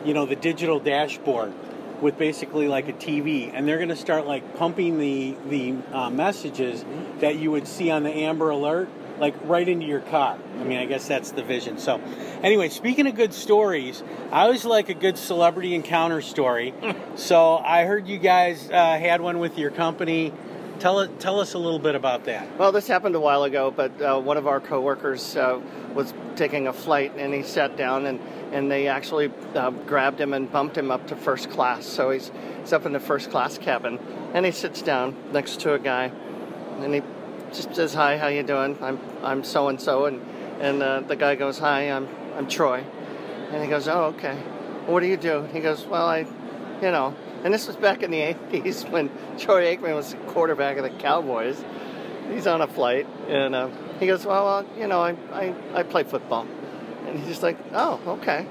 you 0.04 0.14
know 0.14 0.26
the 0.26 0.36
digital 0.36 0.78
dashboard 0.78 1.52
with 2.00 2.18
basically 2.18 2.68
like 2.68 2.88
a 2.88 2.92
TV, 2.92 3.50
and 3.52 3.66
they're 3.66 3.78
going 3.78 3.88
to 3.88 3.96
start 3.96 4.26
like 4.26 4.56
pumping 4.56 4.98
the 4.98 5.36
the 5.48 5.74
uh, 5.92 6.10
messages 6.10 6.84
that 7.20 7.36
you 7.36 7.50
would 7.50 7.66
see 7.66 7.90
on 7.90 8.02
the 8.02 8.10
Amber 8.10 8.50
Alert 8.50 8.88
like 9.18 9.34
right 9.44 9.68
into 9.68 9.86
your 9.86 10.00
car. 10.00 10.38
I 10.60 10.64
mean, 10.64 10.78
I 10.78 10.84
guess 10.84 11.08
that's 11.08 11.30
the 11.30 11.42
vision. 11.42 11.78
So, 11.78 12.00
anyway, 12.42 12.68
speaking 12.68 13.06
of 13.06 13.14
good 13.14 13.32
stories, 13.32 14.02
I 14.30 14.42
always 14.42 14.64
like 14.64 14.88
a 14.88 14.94
good 14.94 15.18
celebrity 15.18 15.74
encounter 15.74 16.20
story. 16.20 16.74
so 17.16 17.56
I 17.56 17.84
heard 17.84 18.06
you 18.06 18.18
guys 18.18 18.70
uh, 18.70 18.98
had 18.98 19.20
one 19.20 19.38
with 19.38 19.58
your 19.58 19.70
company. 19.70 20.32
Tell 20.78 21.06
tell 21.06 21.40
us 21.40 21.54
a 21.54 21.58
little 21.58 21.78
bit 21.78 21.94
about 21.94 22.24
that. 22.24 22.58
Well, 22.58 22.72
this 22.72 22.86
happened 22.86 23.14
a 23.14 23.20
while 23.20 23.44
ago, 23.44 23.70
but 23.70 24.00
uh, 24.00 24.20
one 24.20 24.36
of 24.36 24.46
our 24.46 24.60
coworkers 24.60 25.36
uh, 25.36 25.60
was 25.94 26.12
taking 26.36 26.66
a 26.66 26.72
flight 26.72 27.12
and 27.16 27.32
he 27.32 27.42
sat 27.42 27.76
down 27.76 28.06
and, 28.06 28.20
and 28.52 28.70
they 28.70 28.88
actually 28.88 29.32
uh, 29.54 29.70
grabbed 29.70 30.20
him 30.20 30.32
and 30.32 30.50
bumped 30.50 30.76
him 30.76 30.90
up 30.90 31.06
to 31.08 31.16
first 31.16 31.50
class. 31.50 31.86
So 31.86 32.10
he's, 32.10 32.30
he's 32.60 32.72
up 32.72 32.86
in 32.86 32.92
the 32.92 33.00
first 33.00 33.30
class 33.30 33.58
cabin 33.58 33.98
and 34.34 34.44
he 34.44 34.52
sits 34.52 34.82
down 34.82 35.16
next 35.32 35.60
to 35.60 35.74
a 35.74 35.78
guy 35.78 36.12
and 36.80 36.94
he 36.94 37.02
just 37.52 37.74
says, 37.74 37.94
"Hi, 37.94 38.18
how 38.18 38.28
you 38.28 38.42
doing? 38.42 38.76
I'm 38.82 38.98
I'm 39.22 39.44
so 39.44 39.68
and 39.68 39.80
so." 39.80 40.06
And 40.06 40.20
and 40.60 40.82
uh, 40.82 41.00
the 41.00 41.16
guy 41.16 41.34
goes, 41.34 41.58
"Hi, 41.58 41.90
I'm 41.90 42.08
I'm 42.36 42.48
Troy." 42.48 42.84
And 43.52 43.62
he 43.62 43.68
goes, 43.68 43.88
"Oh, 43.88 44.14
okay. 44.16 44.36
What 44.86 45.00
do 45.00 45.06
you 45.06 45.16
do?" 45.16 45.42
He 45.52 45.60
goes, 45.60 45.84
"Well, 45.86 46.06
I, 46.06 46.26
you 46.82 46.90
know." 46.90 47.14
And 47.44 47.54
this 47.54 47.66
was 47.66 47.76
back 47.76 48.02
in 48.02 48.10
the 48.10 48.20
80s 48.20 48.90
when 48.90 49.10
Troy 49.38 49.76
Aikman 49.76 49.94
was 49.94 50.16
quarterback 50.28 50.78
of 50.78 50.82
the 50.82 50.90
Cowboys. 50.90 51.62
He's 52.30 52.46
on 52.46 52.60
a 52.60 52.66
flight, 52.66 53.06
and 53.28 53.54
uh, 53.54 53.68
he 54.00 54.06
goes, 54.06 54.26
Well, 54.26 54.48
uh, 54.48 54.64
you 54.78 54.86
know, 54.86 55.00
I, 55.00 55.16
I, 55.32 55.54
I 55.74 55.82
play 55.82 56.04
football. 56.04 56.46
And 57.06 57.18
he's 57.18 57.28
just 57.28 57.42
like, 57.42 57.56
Oh, 57.72 58.00
okay. 58.20 58.46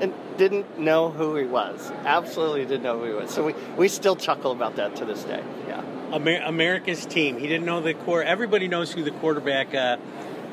And 0.00 0.14
didn't 0.36 0.78
know 0.78 1.10
who 1.10 1.36
he 1.36 1.44
was. 1.44 1.90
Absolutely 2.04 2.64
didn't 2.64 2.84
know 2.84 2.98
who 2.98 3.04
he 3.04 3.12
was. 3.12 3.30
So 3.30 3.44
we, 3.44 3.54
we 3.76 3.88
still 3.88 4.16
chuckle 4.16 4.52
about 4.52 4.76
that 4.76 4.96
to 4.96 5.04
this 5.04 5.24
day. 5.24 5.42
Yeah. 5.66 5.84
Amer- 6.12 6.42
America's 6.44 7.04
team. 7.04 7.36
He 7.38 7.46
didn't 7.48 7.66
know 7.66 7.80
the 7.80 7.94
core. 7.94 8.22
Everybody 8.22 8.68
knows 8.68 8.92
who 8.92 9.02
the 9.02 9.10
quarterback 9.10 9.74
uh, 9.74 9.96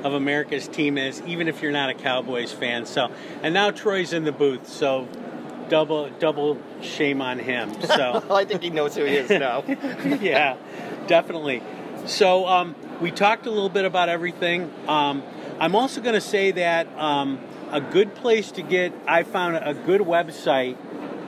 of 0.04 0.14
America's 0.14 0.68
team 0.68 0.98
is, 0.98 1.22
even 1.24 1.48
if 1.48 1.62
you're 1.62 1.72
not 1.72 1.90
a 1.90 1.94
Cowboys 1.94 2.52
fan. 2.52 2.86
So, 2.86 3.12
and 3.44 3.54
now 3.54 3.72
Troy's 3.72 4.14
in 4.14 4.24
the 4.24 4.32
booth. 4.32 4.68
So 4.68 5.08
double 5.70 6.10
double 6.20 6.60
shame 6.82 7.22
on 7.22 7.40
him. 7.40 7.74
So 7.82 8.24
I 8.30 8.46
think 8.46 8.62
he 8.62 8.70
knows 8.70 8.96
who 8.96 9.06
he 9.06 9.16
is 9.16 9.30
now. 9.30 9.64
yeah, 9.68 10.58
definitely. 11.08 11.62
So 12.06 12.48
um, 12.48 12.76
we 13.02 13.10
talked 13.10 13.48
a 13.48 13.52
little 13.52 13.70
bit 13.70 13.84
about 13.84 14.10
everything. 14.10 14.72
Um, 14.88 15.24
I'm 15.60 15.76
also 15.76 16.02
going 16.02 16.14
to 16.14 16.22
say 16.22 16.52
that 16.52 16.88
um, 16.98 17.40
a 17.72 17.82
good 17.82 18.14
place 18.14 18.52
to 18.52 18.62
get. 18.62 18.94
I 19.08 19.24
found 19.24 19.56
a 19.56 19.74
good 19.74 20.02
website, 20.02 20.78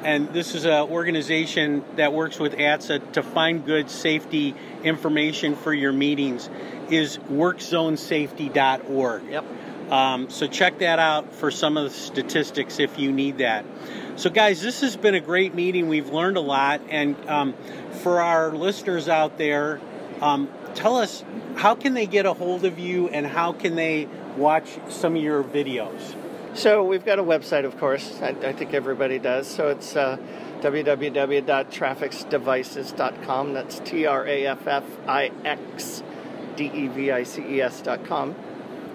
and 0.04 0.32
this 0.34 0.54
is 0.54 0.66
an 0.66 0.88
organization 0.90 1.84
that 1.96 2.14
works 2.14 2.38
with 2.38 2.54
ATSSA 2.54 3.14
to 3.14 3.24
find 3.24 3.66
good 3.66 3.90
safety 3.90 4.54
information 4.84 5.56
for 5.56 5.74
your 5.74 5.94
meetings. 5.94 6.48
Is 6.92 7.18
workzonesafety.org. 7.18 9.24
Yep. 9.26 9.46
Um, 9.92 10.30
so 10.30 10.46
check 10.48 10.78
that 10.80 11.00
out 11.00 11.34
for 11.34 11.50
some 11.50 11.78
of 11.78 11.86
the 11.86 11.90
statistics 11.90 12.78
if 12.80 13.00
you 13.00 13.12
need 13.12 13.40
that. 13.40 13.66
So, 14.16 14.30
guys, 14.30 14.62
this 14.62 14.82
has 14.82 14.96
been 14.96 15.16
a 15.16 15.20
great 15.20 15.56
meeting. 15.56 15.90
We've 15.90 16.10
learned 16.10 16.38
a 16.38 16.42
lot. 16.42 16.82
And 16.90 17.16
um, 17.28 17.56
for 18.04 18.22
our 18.22 18.52
listeners 18.52 19.10
out 19.10 19.38
there, 19.38 19.82
um, 20.22 20.50
tell 20.78 20.96
us 20.96 21.26
how 21.56 21.76
can 21.76 21.94
they 21.94 22.06
get 22.06 22.26
a 22.26 22.34
hold 22.34 22.64
of 22.64 22.80
you 22.80 23.10
and 23.10 23.26
how 23.26 23.52
can 23.52 23.76
they 23.76 24.08
watch 24.38 24.80
some 24.90 25.16
of 25.16 25.22
your 25.22 25.44
videos? 25.44 26.16
So, 26.54 26.84
we've 26.84 27.06
got 27.06 27.20
a 27.20 27.24
website, 27.24 27.66
of 27.66 27.78
course. 27.78 28.20
I, 28.22 28.30
I 28.30 28.54
think 28.54 28.74
everybody 28.74 29.20
does. 29.20 29.48
So, 29.48 29.68
it's 29.70 29.96
uh, 29.96 30.18
www.traffixdevices.com. 30.62 33.54
That's 33.54 33.80
T 33.80 34.06
R 34.06 34.26
A 34.26 34.46
F 34.48 34.68
F 34.68 34.86
I 35.08 35.32
X 35.44 36.02
D 36.56 36.72
E 36.74 36.88
V 36.88 37.12
I 37.12 37.24
C 37.24 37.44
E 37.44 37.62
S.com 37.62 38.36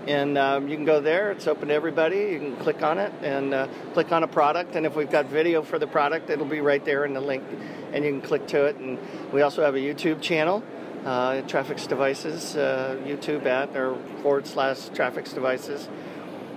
and 0.06 0.36
um, 0.36 0.68
you 0.68 0.76
can 0.76 0.84
go 0.84 1.00
there. 1.00 1.30
It's 1.30 1.46
open 1.46 1.68
to 1.68 1.74
everybody. 1.74 2.16
You 2.16 2.38
can 2.38 2.56
click 2.56 2.82
on 2.82 2.98
it 2.98 3.12
and 3.22 3.54
uh, 3.54 3.68
click 3.92 4.10
on 4.10 4.22
a 4.22 4.28
product. 4.28 4.74
And 4.74 4.84
if 4.84 4.96
we've 4.96 5.10
got 5.10 5.26
video 5.26 5.62
for 5.62 5.78
the 5.78 5.86
product, 5.86 6.28
it'll 6.28 6.46
be 6.46 6.60
right 6.60 6.84
there 6.84 7.04
in 7.04 7.14
the 7.14 7.20
link, 7.20 7.44
and 7.92 8.04
you 8.04 8.10
can 8.10 8.20
click 8.20 8.46
to 8.48 8.64
it. 8.64 8.76
And 8.76 8.98
we 9.32 9.42
also 9.42 9.62
have 9.62 9.74
a 9.74 9.78
YouTube 9.78 10.20
channel, 10.20 10.62
uh, 11.04 11.42
Traffix 11.42 11.88
Devices, 11.88 12.56
uh, 12.56 13.00
YouTube 13.04 13.46
at 13.46 13.76
or 13.76 13.96
forward 14.22 14.46
slash 14.46 14.78
Traffix 14.90 15.34
Devices. 15.34 15.88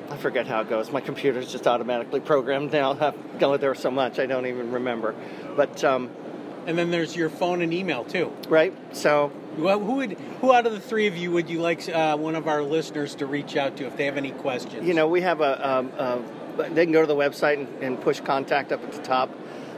I 0.09 0.17
forget 0.17 0.45
how 0.45 0.61
it 0.61 0.69
goes. 0.69 0.91
My 0.91 1.01
computer's 1.01 1.51
just 1.51 1.65
automatically 1.65 2.19
programmed 2.19 2.71
now. 2.71 2.91
I've 2.99 3.39
gone 3.39 3.59
there 3.59 3.73
so 3.73 3.89
much 3.89 4.19
I 4.19 4.27
don't 4.27 4.45
even 4.45 4.71
remember. 4.71 5.15
But 5.55 5.83
um, 5.83 6.11
and 6.67 6.77
then 6.77 6.91
there's 6.91 7.15
your 7.15 7.29
phone 7.29 7.61
and 7.61 7.73
email 7.73 8.03
too. 8.03 8.31
Right. 8.47 8.73
So 8.95 9.31
well, 9.57 9.79
who 9.79 9.93
would 9.93 10.11
who 10.41 10.53
out 10.53 10.65
of 10.65 10.73
the 10.73 10.79
three 10.79 11.07
of 11.07 11.17
you 11.17 11.31
would 11.31 11.49
you 11.49 11.61
like 11.61 11.87
uh, 11.89 12.17
one 12.17 12.35
of 12.35 12.47
our 12.47 12.61
listeners 12.61 13.15
to 13.15 13.25
reach 13.25 13.55
out 13.55 13.77
to 13.77 13.85
if 13.85 13.97
they 13.97 14.05
have 14.05 14.17
any 14.17 14.31
questions? 14.31 14.87
You 14.87 14.93
know, 14.93 15.07
we 15.07 15.21
have 15.21 15.41
a, 15.41 15.69
um, 15.69 15.91
a 15.97 16.21
they 16.69 16.85
can 16.85 16.93
go 16.93 17.01
to 17.01 17.07
the 17.07 17.15
website 17.15 17.59
and, 17.59 17.83
and, 17.83 18.01
push 18.01 18.21
contact 18.21 18.71
up 18.71 18.81
at 18.83 18.91
the 18.93 19.01
top, 19.01 19.29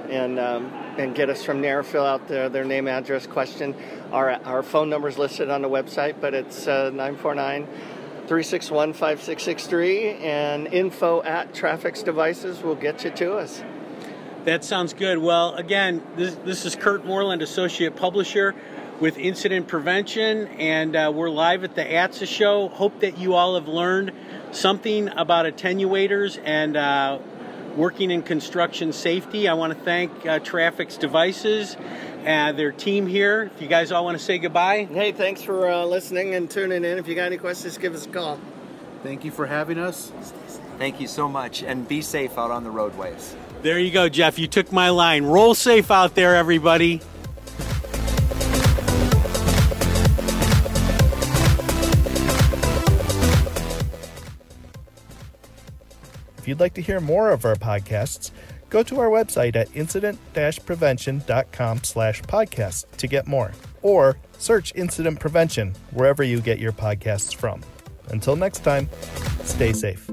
and 0.09 0.39
um, 0.39 0.65
and 0.97 1.13
get 1.15 1.29
us 1.29 1.43
from 1.43 1.61
there. 1.61 1.83
Fill 1.83 2.05
out 2.05 2.27
their, 2.27 2.49
their 2.49 2.65
name, 2.65 2.87
address, 2.87 3.27
question. 3.27 3.75
Our 4.11 4.31
our 4.31 4.63
phone 4.63 4.89
number 4.89 5.07
is 5.07 5.17
listed 5.17 5.49
on 5.49 5.61
the 5.61 5.69
website, 5.69 6.15
but 6.21 6.33
it's 6.33 6.67
uh, 6.67 6.91
nine 6.93 7.17
four 7.17 7.35
nine. 7.35 7.67
361 8.27 8.91
5663 8.91 10.09
and 10.15 10.67
info 10.67 11.23
at 11.23 11.53
Traffix 11.53 12.03
Devices 12.03 12.61
will 12.61 12.75
get 12.75 13.05
you 13.05 13.11
to 13.11 13.37
us. 13.37 13.63
That 14.43 14.65
sounds 14.65 14.93
good. 14.93 15.17
Well, 15.17 15.55
again, 15.55 16.05
this, 16.17 16.35
this 16.43 16.65
is 16.65 16.75
Kurt 16.75 17.05
Moreland, 17.05 17.41
Associate 17.41 17.95
Publisher 17.95 18.53
with 18.99 19.17
Incident 19.17 19.67
Prevention, 19.67 20.47
and 20.47 20.95
uh, 20.95 21.11
we're 21.13 21.29
live 21.29 21.63
at 21.63 21.75
the 21.75 21.83
ATSSA 21.83 22.27
show. 22.27 22.67
Hope 22.67 22.99
that 23.01 23.17
you 23.17 23.33
all 23.33 23.55
have 23.55 23.67
learned 23.67 24.11
something 24.51 25.07
about 25.09 25.45
attenuators 25.45 26.37
and 26.43 26.75
uh, 26.75 27.19
working 27.77 28.09
in 28.09 28.23
construction 28.23 28.91
safety. 28.91 29.47
I 29.47 29.53
want 29.53 29.71
to 29.71 29.79
thank 29.79 30.11
uh, 30.25 30.39
Traffix 30.39 30.99
Devices 30.99 31.77
and 32.25 32.57
their 32.57 32.71
team 32.71 33.05
here. 33.05 33.51
If 33.55 33.61
you 33.61 33.67
guys 33.67 33.91
all 33.91 34.03
want 34.03 34.17
to 34.17 34.23
say 34.23 34.39
goodbye. 34.39 34.85
Hey, 34.85 35.11
thanks 35.11 35.43
for 35.43 35.69
uh, 35.69 35.85
listening 35.85 36.33
and 36.33 36.49
tuning 36.49 36.83
in. 36.83 36.97
If 36.97 37.07
you 37.07 37.13
got 37.13 37.25
any 37.25 37.37
questions, 37.37 37.77
give 37.77 37.93
us 37.93 38.07
a 38.07 38.09
call. 38.09 38.39
Thank 39.03 39.23
you 39.23 39.31
for 39.31 39.45
having 39.45 39.77
us. 39.77 40.11
Thank 40.79 40.99
you 40.99 41.07
so 41.07 41.29
much, 41.29 41.63
and 41.63 41.87
be 41.87 42.01
safe 42.01 42.37
out 42.37 42.51
on 42.51 42.63
the 42.63 42.71
roadways. 42.71 43.35
There 43.61 43.79
you 43.79 43.91
go, 43.91 44.09
Jeff. 44.09 44.37
You 44.37 44.47
took 44.47 44.71
my 44.71 44.89
line. 44.89 45.23
Roll 45.23 45.55
safe 45.55 45.91
out 45.91 46.15
there, 46.15 46.35
everybody. 46.35 47.01
If 56.47 56.51
you'd 56.51 56.61
like 56.61 56.75
to 56.75 56.81
hear 56.81 57.01
more 57.01 57.31
of 57.31 57.43
our 57.43 57.55
podcasts, 57.55 58.31
go 58.69 58.81
to 58.81 59.01
our 59.01 59.09
website 59.09 59.57
at 59.57 59.67
incident-prevention.com 59.75 61.83
slash 61.83 62.21
podcast 62.21 62.85
to 62.95 63.05
get 63.05 63.27
more. 63.27 63.51
Or 63.81 64.17
search 64.37 64.71
Incident 64.73 65.19
Prevention 65.19 65.75
wherever 65.91 66.23
you 66.23 66.39
get 66.39 66.57
your 66.57 66.71
podcasts 66.71 67.35
from. 67.35 67.63
Until 68.11 68.37
next 68.37 68.59
time, 68.59 68.87
stay 69.43 69.73
safe. 69.73 70.09